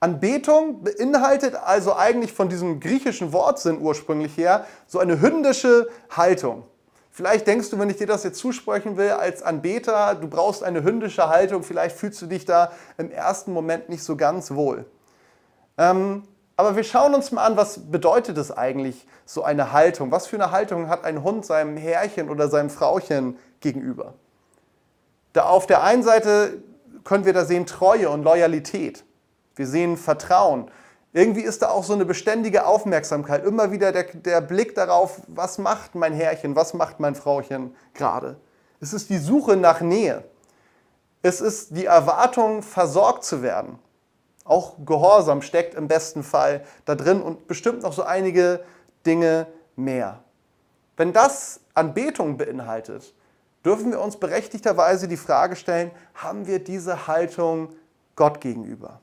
Anbetung 0.00 0.82
beinhaltet 0.82 1.54
also 1.54 1.96
eigentlich 1.96 2.34
von 2.34 2.50
diesem 2.50 2.80
griechischen 2.80 3.32
Wortsinn 3.32 3.80
ursprünglich 3.80 4.36
her 4.36 4.66
so 4.86 4.98
eine 4.98 5.22
hündische 5.22 5.88
Haltung. 6.10 6.64
Vielleicht 7.10 7.46
denkst 7.46 7.70
du, 7.70 7.78
wenn 7.78 7.88
ich 7.88 7.96
dir 7.96 8.06
das 8.06 8.24
jetzt 8.24 8.38
zusprechen 8.38 8.98
will 8.98 9.12
als 9.12 9.42
Anbeter, 9.42 10.16
du 10.16 10.28
brauchst 10.28 10.62
eine 10.62 10.82
hündische 10.82 11.30
Haltung, 11.30 11.62
vielleicht 11.62 11.96
fühlst 11.96 12.20
du 12.20 12.26
dich 12.26 12.44
da 12.44 12.72
im 12.98 13.10
ersten 13.10 13.54
Moment 13.54 13.88
nicht 13.88 14.02
so 14.02 14.16
ganz 14.16 14.50
wohl. 14.50 14.84
Ähm, 15.78 16.24
aber 16.56 16.76
wir 16.76 16.84
schauen 16.84 17.14
uns 17.14 17.32
mal 17.32 17.44
an, 17.44 17.56
was 17.56 17.90
bedeutet 17.90 18.38
es 18.38 18.50
eigentlich, 18.50 19.06
so 19.26 19.42
eine 19.42 19.72
Haltung? 19.72 20.10
Was 20.10 20.26
für 20.26 20.36
eine 20.36 20.50
Haltung 20.50 20.88
hat 20.88 21.04
ein 21.04 21.22
Hund 21.22 21.44
seinem 21.44 21.76
Herrchen 21.76 22.28
oder 22.28 22.48
seinem 22.48 22.70
Frauchen 22.70 23.38
gegenüber? 23.60 24.14
Da 25.32 25.44
auf 25.46 25.66
der 25.66 25.82
einen 25.82 26.02
Seite 26.02 26.62
können 27.02 27.24
wir 27.24 27.32
da 27.32 27.44
sehen 27.44 27.66
Treue 27.66 28.08
und 28.08 28.22
Loyalität. 28.22 29.04
Wir 29.56 29.66
sehen 29.66 29.96
Vertrauen. 29.96 30.70
Irgendwie 31.12 31.42
ist 31.42 31.62
da 31.62 31.70
auch 31.70 31.84
so 31.84 31.92
eine 31.92 32.04
beständige 32.04 32.66
Aufmerksamkeit, 32.66 33.44
immer 33.44 33.70
wieder 33.70 33.92
der, 33.92 34.04
der 34.04 34.40
Blick 34.40 34.74
darauf, 34.74 35.20
was 35.28 35.58
macht 35.58 35.94
mein 35.94 36.12
Herrchen, 36.12 36.56
was 36.56 36.74
macht 36.74 36.98
mein 36.98 37.14
Frauchen 37.14 37.74
gerade. 37.94 38.36
Es 38.80 38.92
ist 38.92 39.10
die 39.10 39.18
Suche 39.18 39.56
nach 39.56 39.80
Nähe. 39.80 40.24
Es 41.22 41.40
ist 41.40 41.76
die 41.76 41.86
Erwartung, 41.86 42.62
versorgt 42.62 43.24
zu 43.24 43.42
werden. 43.42 43.78
Auch 44.44 44.76
Gehorsam 44.84 45.42
steckt 45.42 45.74
im 45.74 45.88
besten 45.88 46.22
Fall 46.22 46.64
da 46.84 46.94
drin 46.94 47.22
und 47.22 47.46
bestimmt 47.48 47.82
noch 47.82 47.94
so 47.94 48.02
einige 48.02 48.62
Dinge 49.06 49.46
mehr. 49.74 50.22
Wenn 50.96 51.12
das 51.12 51.60
Anbetung 51.72 52.36
beinhaltet, 52.36 53.14
dürfen 53.64 53.90
wir 53.90 54.00
uns 54.00 54.18
berechtigterweise 54.18 55.08
die 55.08 55.16
Frage 55.16 55.56
stellen, 55.56 55.90
haben 56.14 56.46
wir 56.46 56.62
diese 56.62 57.06
Haltung 57.06 57.70
Gott 58.16 58.40
gegenüber? 58.40 59.00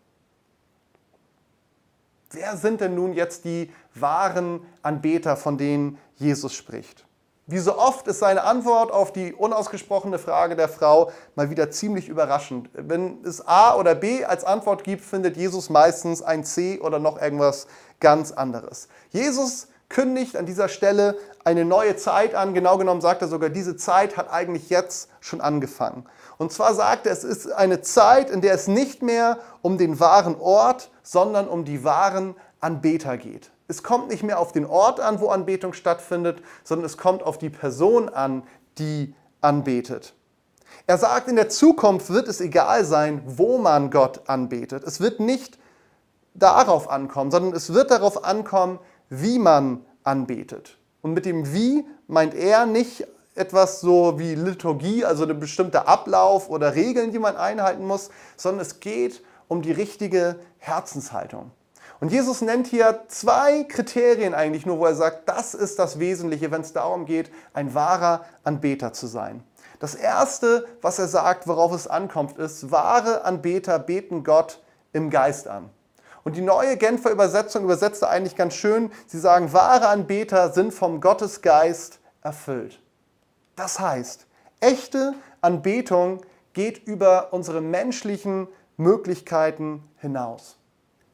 Wer 2.30 2.56
sind 2.56 2.80
denn 2.80 2.96
nun 2.96 3.14
jetzt 3.14 3.44
die 3.44 3.74
wahren 3.94 4.62
Anbeter, 4.82 5.36
von 5.36 5.58
denen 5.58 5.98
Jesus 6.16 6.54
spricht? 6.54 7.06
Wie 7.52 7.60
so 7.60 7.78
oft 7.78 8.08
ist 8.08 8.20
seine 8.20 8.44
Antwort 8.46 8.94
auf 8.94 9.12
die 9.12 9.34
unausgesprochene 9.34 10.20
Frage 10.20 10.56
der 10.56 10.70
Frau 10.70 11.12
mal 11.36 11.50
wieder 11.50 11.70
ziemlich 11.70 12.08
überraschend. 12.08 12.70
Wenn 12.72 13.26
es 13.26 13.46
A 13.46 13.76
oder 13.76 13.94
B 13.94 14.24
als 14.24 14.46
Antwort 14.46 14.86
gibt, 14.86 15.04
findet 15.04 15.36
Jesus 15.36 15.70
meistens 15.70 16.22
ein 16.22 16.46
C 16.46 16.80
oder 16.80 16.98
noch 16.98 17.22
irgendwas 17.22 17.68
ganz 18.00 18.32
anderes. 18.32 18.88
Jesus 19.10 19.68
kündigt 19.90 20.38
an 20.38 20.46
dieser 20.46 20.70
Stelle 20.70 21.18
eine 21.44 21.66
neue 21.66 21.98
Zeit 21.98 22.36
an. 22.36 22.54
Genau 22.54 22.78
genommen 22.78 23.02
sagt 23.02 23.22
er 23.22 23.28
sogar, 23.28 23.50
diese 23.50 23.76
Zeit 23.76 24.16
hat 24.16 24.32
eigentlich 24.32 24.70
jetzt 24.70 25.10
schon 25.20 25.42
angefangen. 25.42 26.06
Und 26.38 26.54
zwar 26.54 26.74
sagt 26.74 27.06
er, 27.06 27.12
es 27.12 27.26
ist 27.26 27.52
eine 27.52 27.82
Zeit, 27.82 28.30
in 28.30 28.40
der 28.40 28.54
es 28.54 28.70
nicht 28.70 29.02
mehr 29.02 29.40
um 29.62 29.78
den 29.78 30.00
wahren 30.00 30.40
Ort, 30.40 30.90
sondern 31.04 31.50
um 31.50 31.66
die 31.66 31.84
wahren 31.84 32.36
Anbeter 32.62 33.18
geht. 33.18 33.52
Es 33.72 33.84
kommt 33.84 34.10
nicht 34.10 34.22
mehr 34.22 34.38
auf 34.38 34.52
den 34.52 34.66
Ort 34.66 35.00
an, 35.00 35.22
wo 35.22 35.30
Anbetung 35.30 35.72
stattfindet, 35.72 36.42
sondern 36.66 36.86
es 36.86 36.98
kommt 36.98 37.24
auf 37.24 37.38
die 37.38 37.50
Person 37.50 38.10
an, 38.10 38.44
die 38.78 39.16
anbetet. 39.40 40.14
Er 40.88 40.98
sagt, 40.98 41.30
in 41.30 41.38
der 41.38 41.48
Zukunft 41.48 42.10
wird 42.10 42.28
es 42.28 42.42
egal 42.42 42.84
sein, 42.84 43.22
wo 43.26 43.58
man 43.58 43.90
Gott 43.90 44.28
anbetet. 44.28 44.84
Es 44.84 45.00
wird 45.00 45.22
nicht 45.22 45.58
darauf 46.34 46.90
ankommen, 46.90 47.32
sondern 47.32 47.54
es 47.54 47.74
wird 47.74 47.92
darauf 47.92 48.26
ankommen, 48.26 48.78
wie 49.08 49.40
man 49.40 49.86
anbetet. 50.04 50.78
Und 51.02 51.14
mit 51.14 51.26
dem 51.26 51.54
Wie 51.54 51.86
meint 52.08 52.34
er 52.34 52.66
nicht 52.66 53.08
etwas 53.36 53.80
so 53.80 54.20
wie 54.20 54.36
Liturgie, 54.36 55.06
also 55.06 55.26
ein 55.26 55.40
bestimmter 55.40 55.88
Ablauf 55.88 56.50
oder 56.50 56.76
Regeln, 56.76 57.14
die 57.14 57.20
man 57.20 57.38
einhalten 57.38 57.88
muss, 57.88 58.10
sondern 58.36 58.64
es 58.64 58.82
geht 58.82 59.24
um 59.48 59.62
die 59.62 59.72
richtige 59.72 60.42
Herzenshaltung. 60.58 61.52
Und 62.02 62.12
Jesus 62.12 62.42
nennt 62.42 62.66
hier 62.66 63.04
zwei 63.10 63.64
Kriterien 63.64 64.34
eigentlich 64.34 64.66
nur, 64.66 64.80
wo 64.80 64.86
er 64.86 64.96
sagt, 64.96 65.30
das 65.30 65.54
ist 65.54 65.78
das 65.78 66.00
Wesentliche, 66.00 66.50
wenn 66.50 66.62
es 66.62 66.74
darum 66.74 67.06
geht, 67.06 67.32
ein 67.54 67.76
wahrer 67.76 68.26
Anbeter 68.44 68.92
zu 68.92 69.06
sein. 69.06 69.44
Das 69.80 69.94
Erste, 69.94 70.68
was 70.82 70.98
er 70.98 71.08
sagt, 71.08 71.48
worauf 71.48 71.72
es 71.74 71.86
ankommt, 71.88 72.40
ist, 72.40 72.72
wahre 72.72 73.24
Anbeter 73.24 73.78
beten 73.78 74.24
Gott 74.24 74.64
im 74.94 75.12
Geist 75.12 75.48
an. 75.48 75.70
Und 76.24 76.36
die 76.36 76.42
neue 76.42 76.76
Genfer 76.76 77.12
Übersetzung 77.12 77.64
übersetzt 77.64 78.04
eigentlich 78.04 78.36
ganz 78.36 78.56
schön, 78.56 78.92
sie 79.06 79.20
sagen, 79.20 79.54
wahre 79.54 79.88
Anbeter 79.88 80.52
sind 80.52 80.74
vom 80.74 81.02
Gottesgeist 81.02 82.00
erfüllt. 82.24 82.82
Das 83.56 83.80
heißt, 83.80 84.26
echte 84.60 85.14
Anbetung 85.42 86.22
geht 86.54 86.80
über 86.88 87.32
unsere 87.32 87.62
menschlichen 87.62 88.48
Möglichkeiten 88.76 89.84
hinaus. 89.98 90.58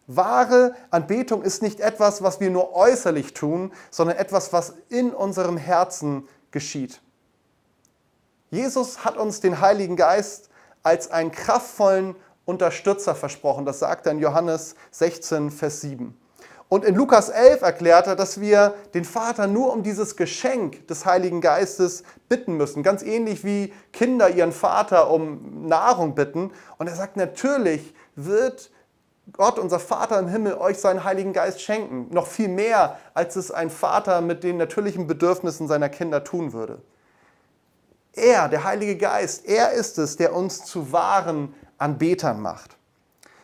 Wahre 0.07 0.73
Anbetung 0.89 1.43
ist 1.43 1.61
nicht 1.61 1.81
etwas, 1.81 2.23
was 2.23 2.39
wir 2.39 2.49
nur 2.49 2.73
äußerlich 2.73 3.33
tun, 3.33 3.73
sondern 3.91 4.17
etwas, 4.17 4.53
was 4.53 4.73
in 4.89 5.11
unserem 5.11 5.57
Herzen 5.57 6.27
geschieht. 6.51 7.01
Jesus 8.49 9.03
hat 9.03 9.17
uns 9.17 9.41
den 9.41 9.59
Heiligen 9.59 9.97
Geist 9.97 10.49
als 10.81 11.11
einen 11.11 11.31
kraftvollen 11.31 12.15
Unterstützer 12.45 13.13
versprochen. 13.13 13.65
Das 13.65 13.79
sagt 13.79 14.05
er 14.05 14.13
in 14.13 14.19
Johannes 14.19 14.75
16, 14.91 15.51
Vers 15.51 15.81
7. 15.81 16.17
Und 16.69 16.83
in 16.83 16.95
Lukas 16.95 17.29
11 17.29 17.61
erklärt 17.61 18.07
er, 18.07 18.15
dass 18.15 18.41
wir 18.41 18.73
den 18.93 19.05
Vater 19.05 19.47
nur 19.47 19.73
um 19.73 19.83
dieses 19.83 20.15
Geschenk 20.15 20.87
des 20.87 21.05
Heiligen 21.05 21.39
Geistes 21.39 22.03
bitten 22.27 22.55
müssen. 22.55 22.83
Ganz 22.83 23.03
ähnlich 23.03 23.45
wie 23.45 23.73
Kinder 23.93 24.29
ihren 24.29 24.51
Vater 24.51 25.09
um 25.09 25.67
Nahrung 25.67 26.15
bitten. 26.15 26.51
Und 26.77 26.87
er 26.87 26.95
sagt, 26.95 27.15
natürlich 27.15 27.93
wird 28.15 28.69
Gott, 29.33 29.59
unser 29.59 29.79
Vater 29.79 30.19
im 30.19 30.27
Himmel, 30.27 30.55
euch 30.55 30.77
seinen 30.77 31.03
Heiligen 31.03 31.33
Geist 31.33 31.61
schenken. 31.61 32.07
Noch 32.13 32.27
viel 32.27 32.47
mehr, 32.47 32.97
als 33.13 33.35
es 33.35 33.51
ein 33.51 33.69
Vater 33.69 34.21
mit 34.21 34.43
den 34.43 34.57
natürlichen 34.57 35.05
Bedürfnissen 35.05 35.67
seiner 35.67 35.89
Kinder 35.89 36.23
tun 36.23 36.53
würde. 36.53 36.81
Er, 38.13 38.47
der 38.47 38.63
Heilige 38.63 38.97
Geist, 38.97 39.45
er 39.45 39.73
ist 39.73 39.97
es, 39.97 40.15
der 40.15 40.33
uns 40.33 40.65
zu 40.65 40.91
wahren 40.91 41.53
Anbetern 41.77 42.41
macht. 42.41 42.77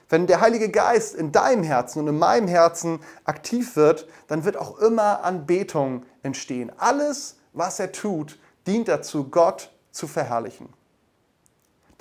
Wenn 0.10 0.26
der 0.26 0.42
Heilige 0.42 0.70
Geist 0.70 1.16
in 1.16 1.32
deinem 1.32 1.64
Herzen 1.64 2.00
und 2.00 2.08
in 2.08 2.18
meinem 2.18 2.48
Herzen 2.48 3.00
aktiv 3.26 3.76
wird, 3.76 4.08
dann 4.28 4.46
wird 4.46 4.58
auch 4.58 4.80
immer 4.80 5.24
Anbetung 5.24 6.06
entstehen. 6.24 6.72
Alles, 6.78 7.38
was 7.52 7.80
er 7.80 7.92
tut, 7.92 8.40
dient 8.66 8.88
dazu, 8.88 9.30
Gott 9.30 9.72
zu 9.92 10.08
verherrlichen. 10.08 10.70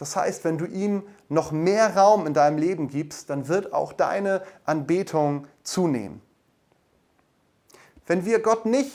Das 0.02 0.16
heißt, 0.16 0.42
wenn 0.42 0.58
du 0.58 0.64
ihm 0.64 1.04
noch 1.28 1.52
mehr 1.52 1.96
Raum 1.96 2.26
in 2.26 2.34
deinem 2.34 2.58
Leben 2.58 2.88
gibst, 2.88 3.30
dann 3.30 3.46
wird 3.46 3.72
auch 3.72 3.92
deine 3.92 4.42
Anbetung 4.64 5.46
zunehmen. 5.62 6.20
Wenn 8.08 8.24
wir 8.24 8.40
Gott 8.40 8.66
nicht 8.66 8.90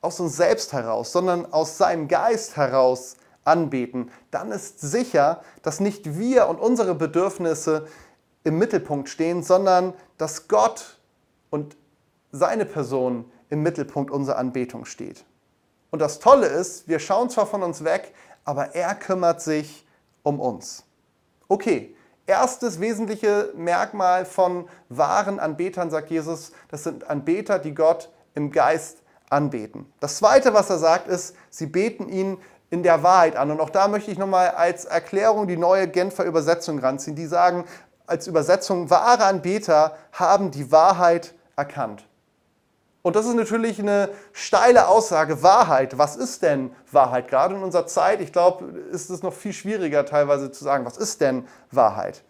aus 0.00 0.18
uns 0.18 0.34
selbst 0.34 0.72
heraus, 0.72 1.12
sondern 1.12 1.52
aus 1.52 1.76
seinem 1.76 2.08
Geist 2.08 2.56
heraus 2.56 3.16
anbeten, 3.44 4.10
dann 4.30 4.50
ist 4.50 4.80
sicher, 4.80 5.42
dass 5.60 5.78
nicht 5.78 6.18
wir 6.18 6.48
und 6.48 6.58
unsere 6.58 6.94
Bedürfnisse 6.94 7.86
im 8.42 8.56
Mittelpunkt 8.56 9.10
stehen, 9.10 9.42
sondern 9.42 9.92
dass 10.16 10.48
Gott 10.48 10.98
und 11.50 11.76
seine 12.32 12.64
Person 12.64 13.30
im 13.50 13.62
Mittelpunkt 13.62 14.10
unserer 14.10 14.38
Anbetung 14.38 14.86
steht. 14.86 15.26
Und 15.90 15.98
das 15.98 16.18
Tolle 16.18 16.46
ist, 16.46 16.88
wir 16.88 16.98
schauen 16.98 17.28
zwar 17.28 17.46
von 17.46 17.62
uns 17.62 17.84
weg, 17.84 18.14
aber 18.46 18.74
er 18.74 18.94
kümmert 18.94 19.42
sich 19.42 19.85
um 20.26 20.40
uns. 20.40 20.82
Okay, 21.46 21.94
erstes 22.26 22.80
wesentliche 22.80 23.52
Merkmal 23.54 24.24
von 24.24 24.68
wahren 24.88 25.38
Anbetern, 25.38 25.88
sagt 25.88 26.10
Jesus, 26.10 26.50
das 26.68 26.82
sind 26.82 27.08
Anbeter, 27.08 27.60
die 27.60 27.74
Gott 27.74 28.10
im 28.34 28.50
Geist 28.50 29.02
anbeten. 29.30 29.86
Das 30.00 30.16
zweite, 30.16 30.52
was 30.52 30.68
er 30.68 30.78
sagt, 30.78 31.06
ist, 31.06 31.36
sie 31.48 31.66
beten 31.66 32.08
ihn 32.08 32.38
in 32.70 32.82
der 32.82 33.04
Wahrheit 33.04 33.36
an. 33.36 33.52
Und 33.52 33.60
auch 33.60 33.70
da 33.70 33.86
möchte 33.86 34.10
ich 34.10 34.18
nochmal 34.18 34.50
als 34.50 34.84
Erklärung 34.84 35.46
die 35.46 35.56
neue 35.56 35.86
Genfer 35.86 36.24
Übersetzung 36.24 36.80
ranziehen. 36.80 37.14
Die 37.14 37.26
sagen 37.26 37.64
als 38.08 38.26
Übersetzung, 38.26 38.90
wahre 38.90 39.26
Anbeter 39.26 39.96
haben 40.10 40.50
die 40.50 40.72
Wahrheit 40.72 41.34
erkannt. 41.54 42.04
Und 43.06 43.14
das 43.14 43.24
ist 43.24 43.36
natürlich 43.36 43.78
eine 43.78 44.08
steile 44.32 44.88
Aussage. 44.88 45.40
Wahrheit, 45.40 45.96
was 45.96 46.16
ist 46.16 46.42
denn 46.42 46.72
Wahrheit? 46.90 47.28
Gerade 47.28 47.54
in 47.54 47.62
unserer 47.62 47.86
Zeit, 47.86 48.20
ich 48.20 48.32
glaube, 48.32 48.64
ist 48.90 49.10
es 49.10 49.22
noch 49.22 49.32
viel 49.32 49.52
schwieriger 49.52 50.04
teilweise 50.04 50.50
zu 50.50 50.64
sagen, 50.64 50.84
was 50.84 50.96
ist 50.96 51.20
denn 51.20 51.46
Wahrheit? 51.70 52.24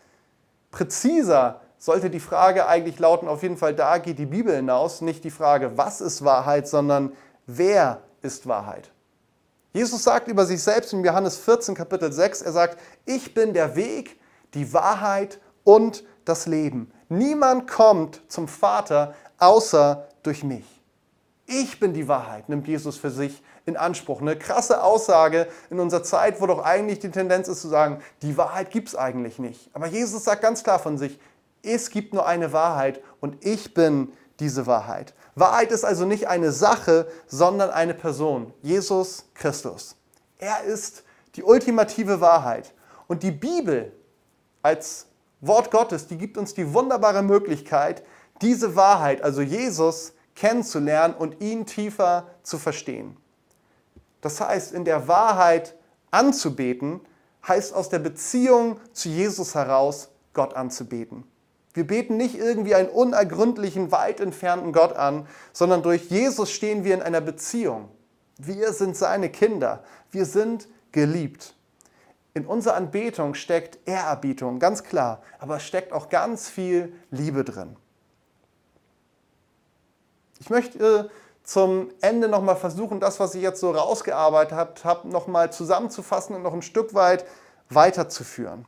Präziser 0.72 1.62
sollte 1.78 2.10
die 2.10 2.20
Frage 2.20 2.66
eigentlich 2.66 2.98
lauten, 2.98 3.26
auf 3.26 3.42
jeden 3.42 3.56
Fall 3.56 3.74
da 3.74 3.96
geht 3.96 4.18
die 4.18 4.26
Bibel 4.26 4.54
hinaus, 4.54 5.00
nicht 5.00 5.24
die 5.24 5.30
Frage, 5.30 5.78
was 5.78 6.02
ist 6.02 6.26
Wahrheit, 6.26 6.68
sondern 6.68 7.14
wer 7.46 8.02
ist 8.20 8.46
Wahrheit? 8.46 8.90
Jesus 9.72 10.04
sagt 10.04 10.28
über 10.28 10.44
sich 10.44 10.62
selbst 10.62 10.92
in 10.92 11.02
Johannes 11.02 11.38
14, 11.38 11.74
Kapitel 11.74 12.12
6, 12.12 12.42
er 12.42 12.52
sagt, 12.52 12.78
ich 13.06 13.32
bin 13.32 13.54
der 13.54 13.76
Weg, 13.76 14.20
die 14.52 14.74
Wahrheit 14.74 15.40
und 15.64 16.04
das 16.26 16.44
Leben. 16.44 16.92
Niemand 17.08 17.66
kommt 17.66 18.20
zum 18.28 18.46
Vater 18.46 19.14
außer 19.38 20.06
durch 20.26 20.44
mich. 20.44 20.64
Ich 21.46 21.78
bin 21.78 21.94
die 21.94 22.08
Wahrheit, 22.08 22.48
nimmt 22.48 22.66
Jesus 22.66 22.96
für 22.96 23.10
sich 23.10 23.42
in 23.66 23.76
Anspruch. 23.76 24.20
Eine 24.20 24.36
krasse 24.36 24.82
Aussage 24.82 25.46
in 25.70 25.78
unserer 25.78 26.02
Zeit, 26.02 26.40
wo 26.40 26.46
doch 26.46 26.64
eigentlich 26.64 26.98
die 26.98 27.10
Tendenz 27.10 27.46
ist 27.46 27.62
zu 27.62 27.68
sagen, 27.68 28.02
die 28.22 28.36
Wahrheit 28.36 28.70
gibt 28.70 28.88
es 28.88 28.96
eigentlich 28.96 29.38
nicht. 29.38 29.70
Aber 29.72 29.86
Jesus 29.86 30.24
sagt 30.24 30.42
ganz 30.42 30.64
klar 30.64 30.80
von 30.80 30.98
sich, 30.98 31.20
es 31.62 31.90
gibt 31.90 32.14
nur 32.14 32.26
eine 32.26 32.52
Wahrheit 32.52 33.00
und 33.20 33.44
ich 33.44 33.74
bin 33.74 34.12
diese 34.40 34.66
Wahrheit. 34.66 35.14
Wahrheit 35.36 35.70
ist 35.70 35.84
also 35.84 36.04
nicht 36.04 36.26
eine 36.26 36.50
Sache, 36.50 37.06
sondern 37.26 37.70
eine 37.70 37.94
Person, 37.94 38.52
Jesus 38.62 39.26
Christus. 39.34 39.96
Er 40.38 40.64
ist 40.64 41.04
die 41.36 41.44
ultimative 41.44 42.20
Wahrheit. 42.20 42.74
Und 43.06 43.22
die 43.22 43.30
Bibel 43.30 43.92
als 44.62 45.06
Wort 45.40 45.70
Gottes, 45.70 46.08
die 46.08 46.18
gibt 46.18 46.38
uns 46.38 46.54
die 46.54 46.74
wunderbare 46.74 47.22
Möglichkeit, 47.22 48.02
diese 48.42 48.74
Wahrheit, 48.74 49.22
also 49.22 49.42
Jesus, 49.42 50.12
kennenzulernen 50.36 51.14
und 51.14 51.40
ihn 51.40 51.66
tiefer 51.66 52.28
zu 52.42 52.58
verstehen. 52.58 53.16
Das 54.20 54.40
heißt, 54.40 54.72
in 54.72 54.84
der 54.84 55.08
Wahrheit 55.08 55.74
anzubeten, 56.10 57.00
heißt 57.46 57.74
aus 57.74 57.88
der 57.88 57.98
Beziehung 57.98 58.78
zu 58.92 59.08
Jesus 59.08 59.54
heraus 59.54 60.10
Gott 60.32 60.54
anzubeten. 60.54 61.24
Wir 61.74 61.86
beten 61.86 62.16
nicht 62.16 62.36
irgendwie 62.36 62.74
einen 62.74 62.88
unergründlichen, 62.88 63.92
weit 63.92 64.20
entfernten 64.20 64.72
Gott 64.72 64.94
an, 64.94 65.26
sondern 65.52 65.82
durch 65.82 66.08
Jesus 66.10 66.50
stehen 66.50 66.84
wir 66.84 66.94
in 66.94 67.02
einer 67.02 67.20
Beziehung. 67.20 67.90
Wir 68.38 68.72
sind 68.72 68.96
seine 68.96 69.30
Kinder. 69.30 69.84
Wir 70.10 70.24
sind 70.24 70.68
geliebt. 70.92 71.54
In 72.34 72.46
unserer 72.46 72.76
Anbetung 72.76 73.34
steckt 73.34 73.78
Ehrerbietung, 73.86 74.58
ganz 74.58 74.84
klar, 74.84 75.22
aber 75.38 75.56
es 75.56 75.62
steckt 75.62 75.92
auch 75.92 76.08
ganz 76.08 76.48
viel 76.48 76.92
Liebe 77.10 77.44
drin. 77.44 77.76
Ich 80.40 80.50
möchte 80.50 80.78
äh, 80.78 81.08
zum 81.42 81.90
Ende 82.00 82.28
nochmal 82.28 82.56
versuchen, 82.56 83.00
das, 83.00 83.20
was 83.20 83.34
ich 83.34 83.42
jetzt 83.42 83.60
so 83.60 83.70
rausgearbeitet 83.70 84.84
habe, 84.84 85.08
nochmal 85.08 85.52
zusammenzufassen 85.52 86.34
und 86.34 86.42
noch 86.42 86.52
ein 86.52 86.62
Stück 86.62 86.94
weit 86.94 87.24
weiterzuführen. 87.70 88.66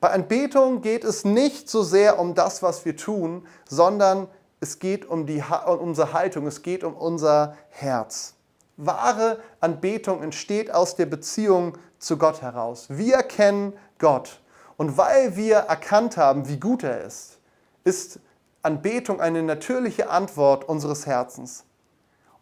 Bei 0.00 0.10
Anbetung 0.10 0.80
geht 0.80 1.04
es 1.04 1.24
nicht 1.24 1.68
so 1.68 1.82
sehr 1.82 2.18
um 2.18 2.34
das, 2.34 2.62
was 2.62 2.84
wir 2.84 2.96
tun, 2.96 3.46
sondern 3.68 4.28
es 4.60 4.78
geht 4.78 5.04
um, 5.04 5.26
die, 5.26 5.42
um 5.66 5.78
unsere 5.80 6.12
Haltung, 6.12 6.46
es 6.46 6.62
geht 6.62 6.84
um 6.84 6.94
unser 6.94 7.56
Herz. 7.70 8.34
Wahre 8.76 9.40
Anbetung 9.60 10.22
entsteht 10.22 10.70
aus 10.72 10.94
der 10.94 11.06
Beziehung 11.06 11.76
zu 11.98 12.16
Gott 12.16 12.42
heraus. 12.42 12.86
Wir 12.88 13.18
kennen 13.18 13.72
Gott. 13.98 14.40
Und 14.76 14.96
weil 14.96 15.34
wir 15.36 15.56
erkannt 15.56 16.16
haben, 16.16 16.48
wie 16.48 16.60
gut 16.60 16.84
er 16.84 17.02
ist, 17.04 17.38
ist 17.82 18.20
Anbetung 18.68 19.18
eine 19.18 19.42
natürliche 19.42 20.10
Antwort 20.10 20.68
unseres 20.68 21.06
Herzens. 21.06 21.64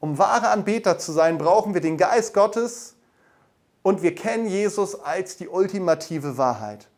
Um 0.01 0.19
wahre 0.19 0.49
Anbeter 0.49 0.99
zu 0.99 1.13
sein, 1.13 1.39
brauchen 1.39 1.73
wir 1.73 1.81
den 1.81 1.97
Geist 1.97 2.35
Gottes 2.35 2.97
und 3.83 4.03
wir 4.03 4.13
kennen 4.17 4.49
Jesus 4.49 5.01
als 5.01 5.37
die 5.37 5.47
ultimative 5.47 6.37
Wahrheit. 6.37 6.89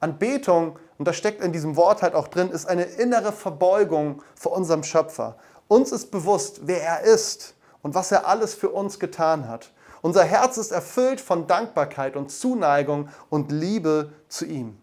Anbetung, 0.00 0.78
und 0.98 1.08
das 1.08 1.16
steckt 1.16 1.42
in 1.42 1.52
diesem 1.52 1.76
Wort 1.76 2.02
halt 2.02 2.14
auch 2.14 2.28
drin, 2.28 2.50
ist 2.50 2.66
eine 2.66 2.82
innere 2.82 3.32
Verbeugung 3.32 4.22
vor 4.34 4.52
unserem 4.52 4.82
Schöpfer. 4.82 5.38
Uns 5.66 5.90
ist 5.90 6.10
bewusst, 6.10 6.60
wer 6.64 6.82
er 6.82 7.00
ist 7.04 7.54
und 7.80 7.94
was 7.94 8.12
er 8.12 8.28
alles 8.28 8.52
für 8.52 8.68
uns 8.68 8.98
getan 8.98 9.48
hat. 9.48 9.72
Unser 10.02 10.24
Herz 10.24 10.58
ist 10.58 10.72
erfüllt 10.72 11.22
von 11.22 11.46
Dankbarkeit 11.46 12.16
und 12.16 12.30
Zuneigung 12.30 13.08
und 13.30 13.50
Liebe 13.50 14.12
zu 14.28 14.44
ihm. 14.44 14.76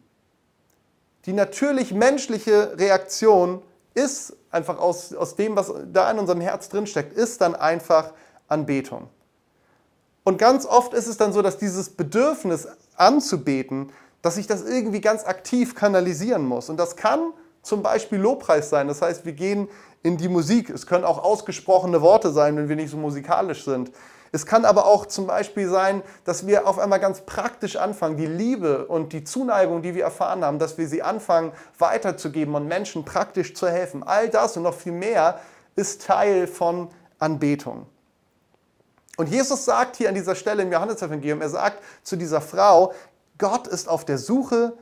Die 1.26 1.34
natürlich 1.34 1.94
menschliche 1.94 2.78
Reaktion 2.78 3.62
ist 3.94 4.36
einfach 4.52 4.80
aus, 4.80 5.14
aus 5.14 5.36
dem, 5.36 5.56
was 5.56 5.72
da 5.92 6.10
in 6.12 6.20
unserem 6.20 6.42
Herz 6.42 6.70
drinsteckt, 6.70 7.14
ist 7.14 7.42
dann 7.42 7.56
einfach 7.56 8.14
Anbetung. 8.48 9.10
Und 10.24 10.38
ganz 10.38 10.66
oft 10.66 10.94
ist 10.94 11.08
es 11.08 11.18
dann 11.18 11.34
so, 11.34 11.42
dass 11.42 11.58
dieses 11.58 11.90
Bedürfnis 11.90 12.68
anzubeten 12.96 13.92
dass 14.22 14.38
ich 14.38 14.48
das 14.48 14.64
irgendwie 14.64 15.02
ganz 15.02 15.26
aktiv 15.26 15.76
kanalisieren 15.76 16.46
muss. 16.46 16.70
Und 16.70 16.78
das 16.78 16.96
kann 16.96 17.32
zum 17.62 17.84
Beispiel 17.84 18.20
Lobpreis 18.20 18.70
sein. 18.70 18.88
Das 18.88 19.02
heißt, 19.02 19.26
wir 19.26 19.34
gehen 19.34 19.68
in 20.04 20.18
die 20.18 20.30
Musik. 20.30 20.70
Es 20.70 20.88
können 20.88 21.04
auch 21.04 21.24
ausgesprochene 21.24 22.02
Worte 22.02 22.32
sein, 22.32 22.58
wenn 22.58 22.70
wir 22.70 22.76
nicht 22.76 22.92
so 22.92 22.98
musikalisch 22.98 23.64
sind. 23.64 23.92
Es 24.32 24.46
kann 24.46 24.66
aber 24.66 24.86
auch 24.86 25.06
zum 25.06 25.28
Beispiel 25.28 25.70
sein, 25.70 26.04
dass 26.24 26.46
wir 26.46 26.68
auf 26.68 26.78
einmal 26.78 27.00
ganz 27.00 27.22
praktisch 27.22 27.76
anfangen, 27.76 28.18
die 28.18 28.28
Liebe 28.28 28.86
und 28.86 29.14
die 29.14 29.24
Zuneigung, 29.24 29.82
die 29.82 29.96
wir 29.96 30.04
erfahren 30.04 30.46
haben, 30.46 30.60
dass 30.60 30.78
wir 30.78 30.88
sie 30.88 31.02
anfangen 31.02 31.52
weiterzugeben 31.78 32.54
und 32.56 32.68
Menschen 32.68 33.06
praktisch 33.06 33.56
zu 33.56 33.68
helfen. 33.68 34.04
All 34.04 34.30
das 34.30 34.56
und 34.58 34.64
noch 34.64 34.76
viel 34.76 34.92
mehr 34.92 35.40
ist 35.76 36.06
Teil 36.06 36.46
von 36.48 36.90
Anbetung. 37.18 37.88
Und 39.18 39.30
Jesus 39.30 39.66
sagt 39.66 39.98
hier 39.98 40.10
an 40.10 40.16
dieser 40.16 40.36
Stelle 40.36 40.64
im 40.64 40.72
Johannesevangelium, 40.72 41.42
er 41.42 41.50
sagt 41.50 41.84
zu 42.04 42.16
dieser 42.16 42.40
Frau, 42.40 42.94
Gott 43.38 43.68
ist 43.68 43.90
auf 43.90 44.06
der 44.06 44.18
Suche 44.18 44.78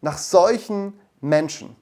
nach 0.00 0.18
solchen 0.18 0.98
Menschen. 1.20 1.76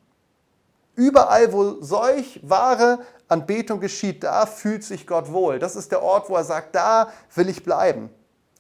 Überall, 0.97 1.53
wo 1.53 1.81
solch 1.81 2.41
wahre 2.43 2.99
Anbetung 3.31 3.81
geschieht, 3.81 4.25
da 4.25 4.45
fühlt 4.45 4.85
sich 4.85 5.07
Gott 5.07 5.33
wohl. 5.33 5.59
Das 5.59 5.77
ist 5.77 5.93
der 5.93 6.03
Ort, 6.03 6.29
wo 6.29 6.37
er 6.37 6.45
sagt, 6.45 6.75
da 6.75 7.11
will 7.35 7.49
ich 7.49 7.63
bleiben. 7.63 8.11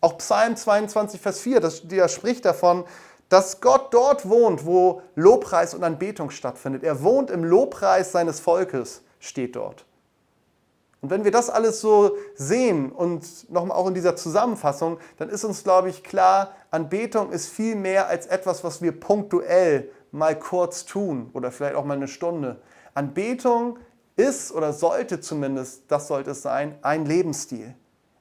Auch 0.01 0.17
Psalm 0.19 0.57
22, 0.57 1.21
Vers 1.21 1.41
4, 1.41 1.61
das, 1.61 1.87
der 1.87 2.09
spricht 2.09 2.45
davon, 2.45 2.85
dass 3.29 3.61
Gott 3.61 3.93
dort 3.93 4.29
wohnt, 4.29 4.65
wo 4.67 5.03
Lobpreis 5.15 5.75
und 5.75 5.85
Anbetung 5.85 6.31
stattfindet. 6.31 6.83
Er 6.83 7.03
wohnt 7.03 7.31
im 7.31 7.45
Lobpreis 7.45 8.13
seines 8.13 8.41
Volkes, 8.41 9.03
steht 9.19 9.57
dort. 9.57 9.85
Und 11.01 11.11
wenn 11.11 11.25
wir 11.25 11.31
das 11.31 11.49
alles 11.49 11.81
so 11.81 12.17
sehen 12.35 12.93
und 12.93 13.51
nochmal 13.51 13.77
auch 13.77 13.87
in 13.87 13.95
dieser 13.95 14.17
Zusammenfassung, 14.17 14.99
dann 15.17 15.31
ist 15.31 15.45
uns, 15.45 15.65
glaube 15.65 15.89
ich, 15.89 16.05
klar, 16.05 16.53
Anbetung 16.71 17.31
ist 17.31 17.49
viel 17.49 17.75
mehr 17.75 18.09
als 18.09 18.27
etwas, 18.27 18.65
was 18.65 18.83
wir 18.83 18.99
punktuell 18.99 19.91
mal 20.13 20.39
kurz 20.39 20.85
tun 20.85 21.31
oder 21.33 21.51
vielleicht 21.51 21.77
auch 21.77 21.85
mal 21.85 21.97
eine 21.97 22.09
Stunde. 22.09 22.61
Anbetung 22.95 23.79
ist 24.21 24.53
oder 24.53 24.73
sollte 24.73 25.21
zumindest, 25.21 25.83
das 25.89 26.09
sollte 26.09 26.33
es 26.33 26.43
sein, 26.43 26.79
ein 26.83 27.07
Lebensstil. 27.07 27.75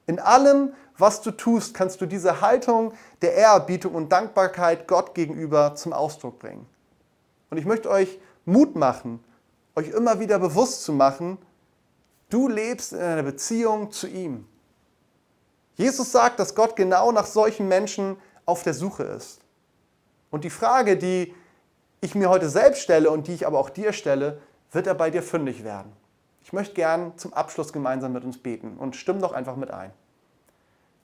In 0.06 0.18
allem, 0.18 0.72
was 0.98 1.22
du 1.22 1.30
tust, 1.30 1.74
kannst 1.74 2.00
du 2.00 2.06
diese 2.06 2.40
Haltung 2.40 2.92
der 3.22 3.34
Ehrerbietung 3.34 3.94
und 3.94 4.10
Dankbarkeit 4.10 4.88
Gott 4.88 5.14
gegenüber 5.14 5.74
zum 5.76 5.92
Ausdruck 5.92 6.38
bringen. 6.38 6.66
Und 7.50 7.58
ich 7.58 7.64
möchte 7.64 7.90
euch 7.90 8.18
Mut 8.44 8.74
machen, 8.76 9.22
euch 9.76 9.88
immer 9.90 10.20
wieder 10.20 10.38
bewusst 10.38 10.82
zu 10.84 10.92
machen, 10.92 11.38
Du 12.30 12.46
lebst 12.46 12.92
in 12.92 13.00
einer 13.00 13.24
Beziehung 13.24 13.90
zu 13.90 14.06
ihm. 14.06 14.46
Jesus 15.74 16.12
sagt, 16.12 16.38
dass 16.38 16.54
Gott 16.54 16.76
genau 16.76 17.10
nach 17.10 17.26
solchen 17.26 17.66
Menschen 17.66 18.16
auf 18.46 18.62
der 18.62 18.72
Suche 18.72 19.02
ist. 19.02 19.40
Und 20.30 20.44
die 20.44 20.50
Frage, 20.50 20.96
die 20.96 21.34
ich 22.00 22.14
mir 22.14 22.30
heute 22.30 22.48
selbst 22.48 22.82
stelle 22.82 23.10
und 23.10 23.26
die 23.26 23.34
ich 23.34 23.46
aber 23.46 23.58
auch 23.58 23.68
dir 23.68 23.92
stelle, 23.92 24.40
wird 24.72 24.86
er 24.86 24.94
bei 24.94 25.10
dir 25.10 25.22
fündig 25.22 25.64
werden. 25.64 25.92
Ich 26.42 26.52
möchte 26.52 26.74
gern 26.74 27.16
zum 27.18 27.32
Abschluss 27.34 27.72
gemeinsam 27.72 28.12
mit 28.12 28.24
uns 28.24 28.38
beten 28.38 28.76
und 28.78 28.96
stimm 28.96 29.20
doch 29.20 29.32
einfach 29.32 29.56
mit 29.56 29.70
ein. 29.70 29.92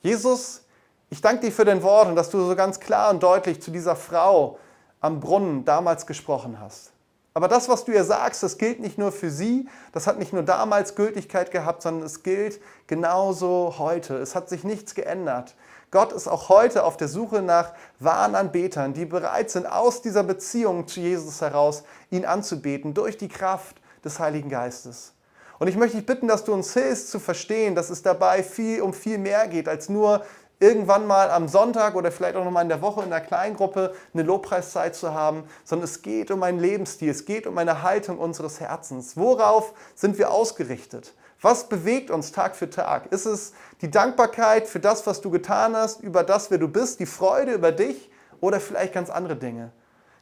Jesus, 0.01 0.65
ich 1.11 1.21
danke 1.21 1.47
dir 1.47 1.53
für 1.53 1.65
dein 1.65 1.83
Wort 1.83 2.09
und 2.09 2.17
dass 2.17 2.31
du 2.31 2.41
so 2.41 2.57
ganz 2.57 2.81
klar 2.81 3.11
und 3.11 3.23
deutlich 3.23 3.61
zu 3.63 3.71
dieser 3.71 3.97
Frau 3.97 4.59
am 5.01 5.21
Brunnen 5.21 5.65
damals 5.65 6.07
gesprochen 6.07 6.59
hast. 6.61 6.93
Aber 7.37 7.49
das, 7.49 7.69
was 7.69 7.85
du 7.85 7.93
ihr 7.93 8.05
sagst, 8.05 8.43
das 8.43 8.57
gilt 8.57 8.81
nicht 8.81 8.97
nur 8.97 9.13
für 9.13 9.29
sie, 9.29 9.69
das 9.93 10.07
hat 10.07 10.19
nicht 10.19 10.33
nur 10.33 10.43
damals 10.43 10.95
Gültigkeit 10.95 11.51
gehabt, 11.51 11.83
sondern 11.83 12.07
es 12.07 12.23
gilt 12.23 12.63
genauso 12.87 13.75
heute. 13.77 14.17
Es 14.17 14.35
hat 14.35 14.49
sich 14.49 14.65
nichts 14.65 14.95
geändert. 14.95 15.55
Gott 15.91 16.15
ist 16.15 16.29
auch 16.29 16.49
heute 16.49 16.83
auf 16.83 16.97
der 16.97 17.09
Suche 17.09 17.43
nach 17.43 17.75
wahren 18.01 18.35
Anbetern, 18.35 18.95
die 18.95 19.05
bereit 19.05 19.51
sind, 19.51 19.67
aus 19.67 20.01
dieser 20.01 20.23
Beziehung 20.23 20.89
zu 20.89 21.01
Jesus 21.01 21.43
heraus 21.43 21.85
ihn 22.09 22.25
anzubeten, 22.25 22.95
durch 22.95 23.19
die 23.19 23.29
Kraft 23.29 23.77
des 24.03 24.19
Heiligen 24.19 24.49
Geistes. 24.49 25.13
Und 25.59 25.69
ich 25.69 25.77
möchte 25.77 25.99
dich 25.99 26.07
bitten, 26.07 26.29
dass 26.29 26.45
du 26.45 26.55
uns 26.55 26.73
hilfst 26.73 27.11
zu 27.11 27.19
verstehen, 27.19 27.75
dass 27.75 27.91
es 27.91 28.01
dabei 28.01 28.43
viel 28.43 28.81
um 28.81 28.95
viel 28.95 29.19
mehr 29.19 29.47
geht 29.47 29.69
als 29.69 29.91
nur 29.91 30.25
irgendwann 30.59 31.07
mal 31.07 31.31
am 31.31 31.49
Sonntag 31.49 31.95
oder 31.95 32.11
vielleicht 32.11 32.37
auch 32.37 32.45
noch 32.45 32.51
mal 32.51 32.63
in 32.63 32.69
der 32.69 32.81
Woche 32.81 33.03
in 33.03 33.11
der 33.11 33.21
Kleingruppe 33.21 33.95
eine 34.15 34.23
Lobpreiszeit 34.23 34.95
zu 34.95 35.13
haben, 35.13 35.45
sondern 35.65 35.85
es 35.85 36.03
geht 36.03 36.31
um 36.31 36.43
einen 36.43 36.59
Lebensstil, 36.59 37.11
es 37.11 37.25
geht 37.27 37.47
um 37.47 37.59
eine 37.59 37.83
Haltung 37.83 38.19
unseres 38.19 38.61
Herzens. 38.61 39.17
Worauf 39.17 39.75
sind 39.95 40.17
wir 40.19 40.31
ausgerichtet? 40.31 41.13
Was 41.43 41.69
bewegt 41.69 42.11
uns 42.11 42.33
Tag 42.33 42.57
für 42.57 42.71
Tag? 42.71 43.13
Ist 43.13 43.27
es 43.27 43.53
die 43.83 43.91
Dankbarkeit 43.91 44.67
für 44.67 44.81
das, 44.81 45.07
was 45.07 45.21
du 45.21 45.31
getan 45.31 45.77
hast, 45.77 46.01
über 46.01 46.25
das, 46.25 46.51
wer 46.51 46.59
du 46.59 46.69
bist, 46.69 47.01
die 47.01 47.07
Freude 47.07 47.53
über 47.53 47.73
dich 47.73 48.11
oder 48.41 48.59
vielleicht 48.59 48.95
ganz 48.95 49.11
andere 49.11 49.37
Dinge? 49.37 49.73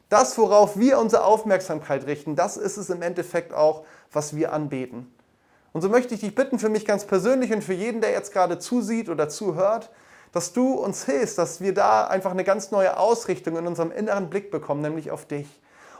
Das, 0.09 0.37
worauf 0.37 0.77
wir 0.77 0.99
unsere 0.99 1.23
Aufmerksamkeit 1.23 2.05
richten, 2.05 2.35
das 2.35 2.57
ist 2.57 2.77
es 2.77 2.89
im 2.89 3.01
Endeffekt 3.01 3.53
auch, 3.53 3.85
was 4.11 4.35
wir 4.35 4.51
anbeten. 4.51 5.11
Und 5.71 5.81
so 5.81 5.89
möchte 5.89 6.13
ich 6.13 6.21
dich 6.21 6.35
bitten, 6.35 6.59
für 6.59 6.69
mich 6.69 6.85
ganz 6.85 7.05
persönlich 7.05 7.51
und 7.51 7.63
für 7.63 7.73
jeden, 7.73 8.01
der 8.01 8.11
jetzt 8.11 8.31
gerade 8.31 8.59
zusieht 8.59 9.09
oder 9.09 9.29
zuhört, 9.29 9.89
dass 10.31 10.53
du 10.53 10.73
uns 10.73 11.05
hilfst, 11.05 11.37
dass 11.37 11.61
wir 11.61 11.73
da 11.73 12.07
einfach 12.07 12.31
eine 12.31 12.43
ganz 12.43 12.71
neue 12.71 12.97
Ausrichtung 12.97 13.57
in 13.57 13.67
unserem 13.67 13.91
inneren 13.91 14.29
Blick 14.29 14.51
bekommen, 14.51 14.81
nämlich 14.81 15.11
auf 15.11 15.25
dich. 15.25 15.47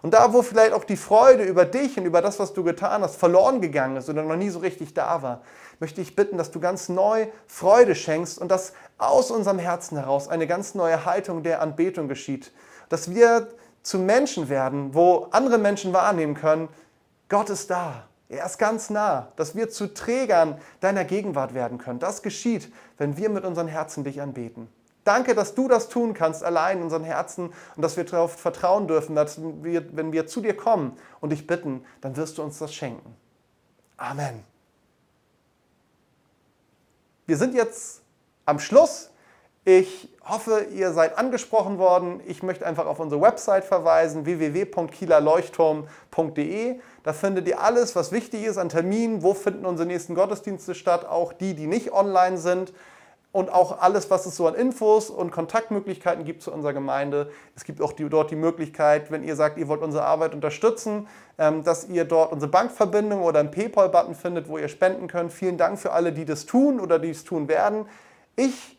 Und 0.02 0.14
da, 0.14 0.34
wo 0.34 0.44
vielleicht 0.44 0.74
auch 0.74 0.84
die 0.84 0.98
Freude 0.98 1.44
über 1.44 1.66
dich 1.66 1.98
und 1.98 2.06
über 2.06 2.22
das, 2.22 2.38
was 2.38 2.54
du 2.54 2.64
getan 2.64 3.02
hast, 3.02 3.16
verloren 3.16 3.60
gegangen 3.60 3.98
ist 3.98 4.10
oder 4.10 4.22
noch 4.22 4.36
nie 4.36 4.50
so 4.50 4.60
richtig 4.60 4.94
da 4.94 5.24
war, 5.24 5.42
möchte 5.80 6.00
ich 6.00 6.16
bitten, 6.16 6.38
dass 6.38 6.52
du 6.52 6.60
ganz 6.60 6.90
neu 6.90 7.28
Freude 7.48 7.96
schenkst 7.96 8.38
und 8.38 8.50
dass 8.50 8.74
aus 8.98 9.32
unserem 9.32 9.58
Herzen 9.58 9.98
heraus 9.98 10.28
eine 10.28 10.46
ganz 10.48 10.76
neue 10.76 11.06
Haltung 11.06 11.42
der 11.42 11.62
Anbetung 11.62 12.08
geschieht. 12.08 12.52
Dass 12.90 13.10
wir 13.10 13.48
zu 13.82 13.98
Menschen 13.98 14.48
werden, 14.48 14.94
wo 14.94 15.28
andere 15.32 15.58
Menschen 15.58 15.92
wahrnehmen 15.92 16.36
können, 16.36 16.70
Gott 17.30 17.50
ist 17.50 17.72
da. 17.72 18.08
Er 18.28 18.46
ist 18.46 18.58
ganz 18.58 18.90
nah, 18.90 19.32
dass 19.36 19.56
wir 19.56 19.70
zu 19.70 19.94
Trägern 19.94 20.60
deiner 20.80 21.06
Gegenwart 21.06 21.54
werden 21.54 21.78
können. 21.78 22.00
Das 22.00 22.24
geschieht, 22.24 22.72
wenn 22.98 23.18
wir 23.18 23.30
mit 23.30 23.46
unseren 23.46 23.68
Herzen 23.68 24.04
dich 24.04 24.22
anbeten. 24.22 24.68
Danke, 25.04 25.36
dass 25.36 25.54
du 25.54 25.68
das 25.68 25.88
tun 25.88 26.16
kannst, 26.16 26.44
allein 26.44 26.78
in 26.78 26.84
unseren 26.86 27.04
Herzen 27.04 27.54
und 27.76 27.82
dass 27.84 27.96
wir 27.96 28.06
darauf 28.06 28.34
vertrauen 28.34 28.88
dürfen, 28.88 29.16
dass 29.16 29.40
wir, 29.40 29.96
wenn 29.96 30.12
wir 30.12 30.26
zu 30.26 30.42
dir 30.42 30.58
kommen 30.58 30.98
und 31.22 31.30
dich 31.30 31.46
bitten, 31.46 31.86
dann 32.02 32.18
wirst 32.18 32.40
du 32.40 32.44
uns 32.44 32.58
das 32.58 32.74
schenken. 32.74 33.16
Amen. 33.98 34.44
Wir 37.28 37.38
sind 37.38 37.54
jetzt 37.54 38.02
am 38.46 38.58
Schluss. 38.60 39.12
Ich 39.68 40.08
hoffe, 40.24 40.68
ihr 40.76 40.94
seid 40.94 41.18
angesprochen 41.18 41.80
worden. 41.80 42.22
Ich 42.28 42.44
möchte 42.44 42.68
einfach 42.68 42.86
auf 42.86 43.00
unsere 43.00 43.20
Website 43.20 43.66
verweisen, 43.66 44.28
www.kielerleuchtturm.de. 44.28 46.76
Da 47.04 47.14
findet 47.14 47.48
ihr 47.48 47.60
alles, 47.60 47.96
was 47.96 48.12
wichtig 48.12 48.44
ist 48.44 48.60
an 48.60 48.70
Terminen, 48.70 49.24
wo 49.24 49.34
finden 49.34 49.66
unsere 49.66 49.88
nächsten 49.88 50.14
Gottesdienste 50.14 50.76
statt, 50.76 51.04
auch 51.06 51.34
die, 51.34 51.56
die 51.56 51.66
nicht 51.66 51.92
online 51.92 52.38
sind 52.38 52.74
und 53.32 53.52
auch 53.52 53.82
alles, 53.82 54.12
was 54.12 54.28
es 54.28 54.36
so 54.36 54.46
an 54.46 54.54
Infos 54.54 55.10
und 55.10 55.32
Kontaktmöglichkeiten 55.32 56.26
gibt 56.26 56.44
zu 56.44 56.54
unserer 56.54 56.74
Gemeinde. 56.74 57.32
Es 57.56 57.64
gibt 57.64 57.82
auch 57.82 57.92
die, 57.92 58.08
dort 58.08 58.30
die 58.30 58.36
Möglichkeit, 58.36 59.10
wenn 59.10 59.24
ihr 59.24 59.36
sagt, 59.36 59.58
ihr 59.58 59.68
wollt 59.68 59.82
unsere 59.82 60.06
Arbeit 60.06 60.36
unterstützen, 60.36 61.08
ähm, 61.40 61.64
dass 61.64 61.90
ihr 61.90 62.06
dort 62.06 62.32
unsere 62.32 62.52
Bankverbindung 62.52 63.24
oder 63.24 63.40
einen 63.40 63.50
PayPal-Button 63.50 64.14
findet, 64.14 64.48
wo 64.48 64.60
ihr 64.60 64.68
spenden 64.68 65.08
könnt. 65.08 65.34
Vielen 65.34 65.58
Dank 65.58 65.80
für 65.80 65.92
alle, 65.92 66.14
die 66.14 66.24
das 66.24 66.46
tun 66.46 66.80
oder 66.80 67.00
die 67.00 67.10
es 67.10 67.24
tun 67.24 67.48
werden. 67.48 67.88
Ich 68.36 68.75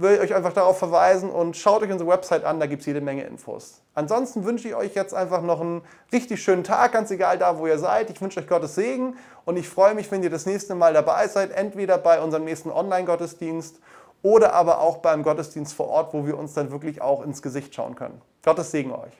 will 0.00 0.18
euch 0.20 0.34
einfach 0.34 0.52
darauf 0.52 0.78
verweisen 0.78 1.30
und 1.30 1.56
schaut 1.56 1.82
euch 1.82 1.90
unsere 1.90 2.08
Website 2.10 2.44
an, 2.44 2.58
da 2.58 2.66
gibt 2.66 2.80
es 2.80 2.86
jede 2.86 3.00
Menge 3.00 3.24
Infos. 3.24 3.82
Ansonsten 3.94 4.44
wünsche 4.44 4.68
ich 4.68 4.74
euch 4.74 4.94
jetzt 4.94 5.14
einfach 5.14 5.42
noch 5.42 5.60
einen 5.60 5.82
richtig 6.12 6.42
schönen 6.42 6.64
Tag, 6.64 6.92
ganz 6.92 7.10
egal 7.10 7.38
da, 7.38 7.58
wo 7.58 7.66
ihr 7.66 7.78
seid. 7.78 8.10
Ich 8.10 8.20
wünsche 8.20 8.40
euch 8.40 8.48
Gottes 8.48 8.74
Segen 8.74 9.16
und 9.44 9.56
ich 9.56 9.68
freue 9.68 9.94
mich, 9.94 10.10
wenn 10.10 10.22
ihr 10.22 10.30
das 10.30 10.46
nächste 10.46 10.74
Mal 10.74 10.94
dabei 10.94 11.28
seid, 11.28 11.50
entweder 11.50 11.98
bei 11.98 12.20
unserem 12.20 12.44
nächsten 12.44 12.70
Online-Gottesdienst 12.70 13.80
oder 14.22 14.54
aber 14.54 14.80
auch 14.80 14.98
beim 14.98 15.22
Gottesdienst 15.22 15.74
vor 15.74 15.88
Ort, 15.88 16.14
wo 16.14 16.26
wir 16.26 16.38
uns 16.38 16.54
dann 16.54 16.70
wirklich 16.70 17.02
auch 17.02 17.22
ins 17.24 17.42
Gesicht 17.42 17.74
schauen 17.74 17.94
können. 17.94 18.20
Gottes 18.42 18.70
Segen 18.70 18.92
euch. 18.92 19.12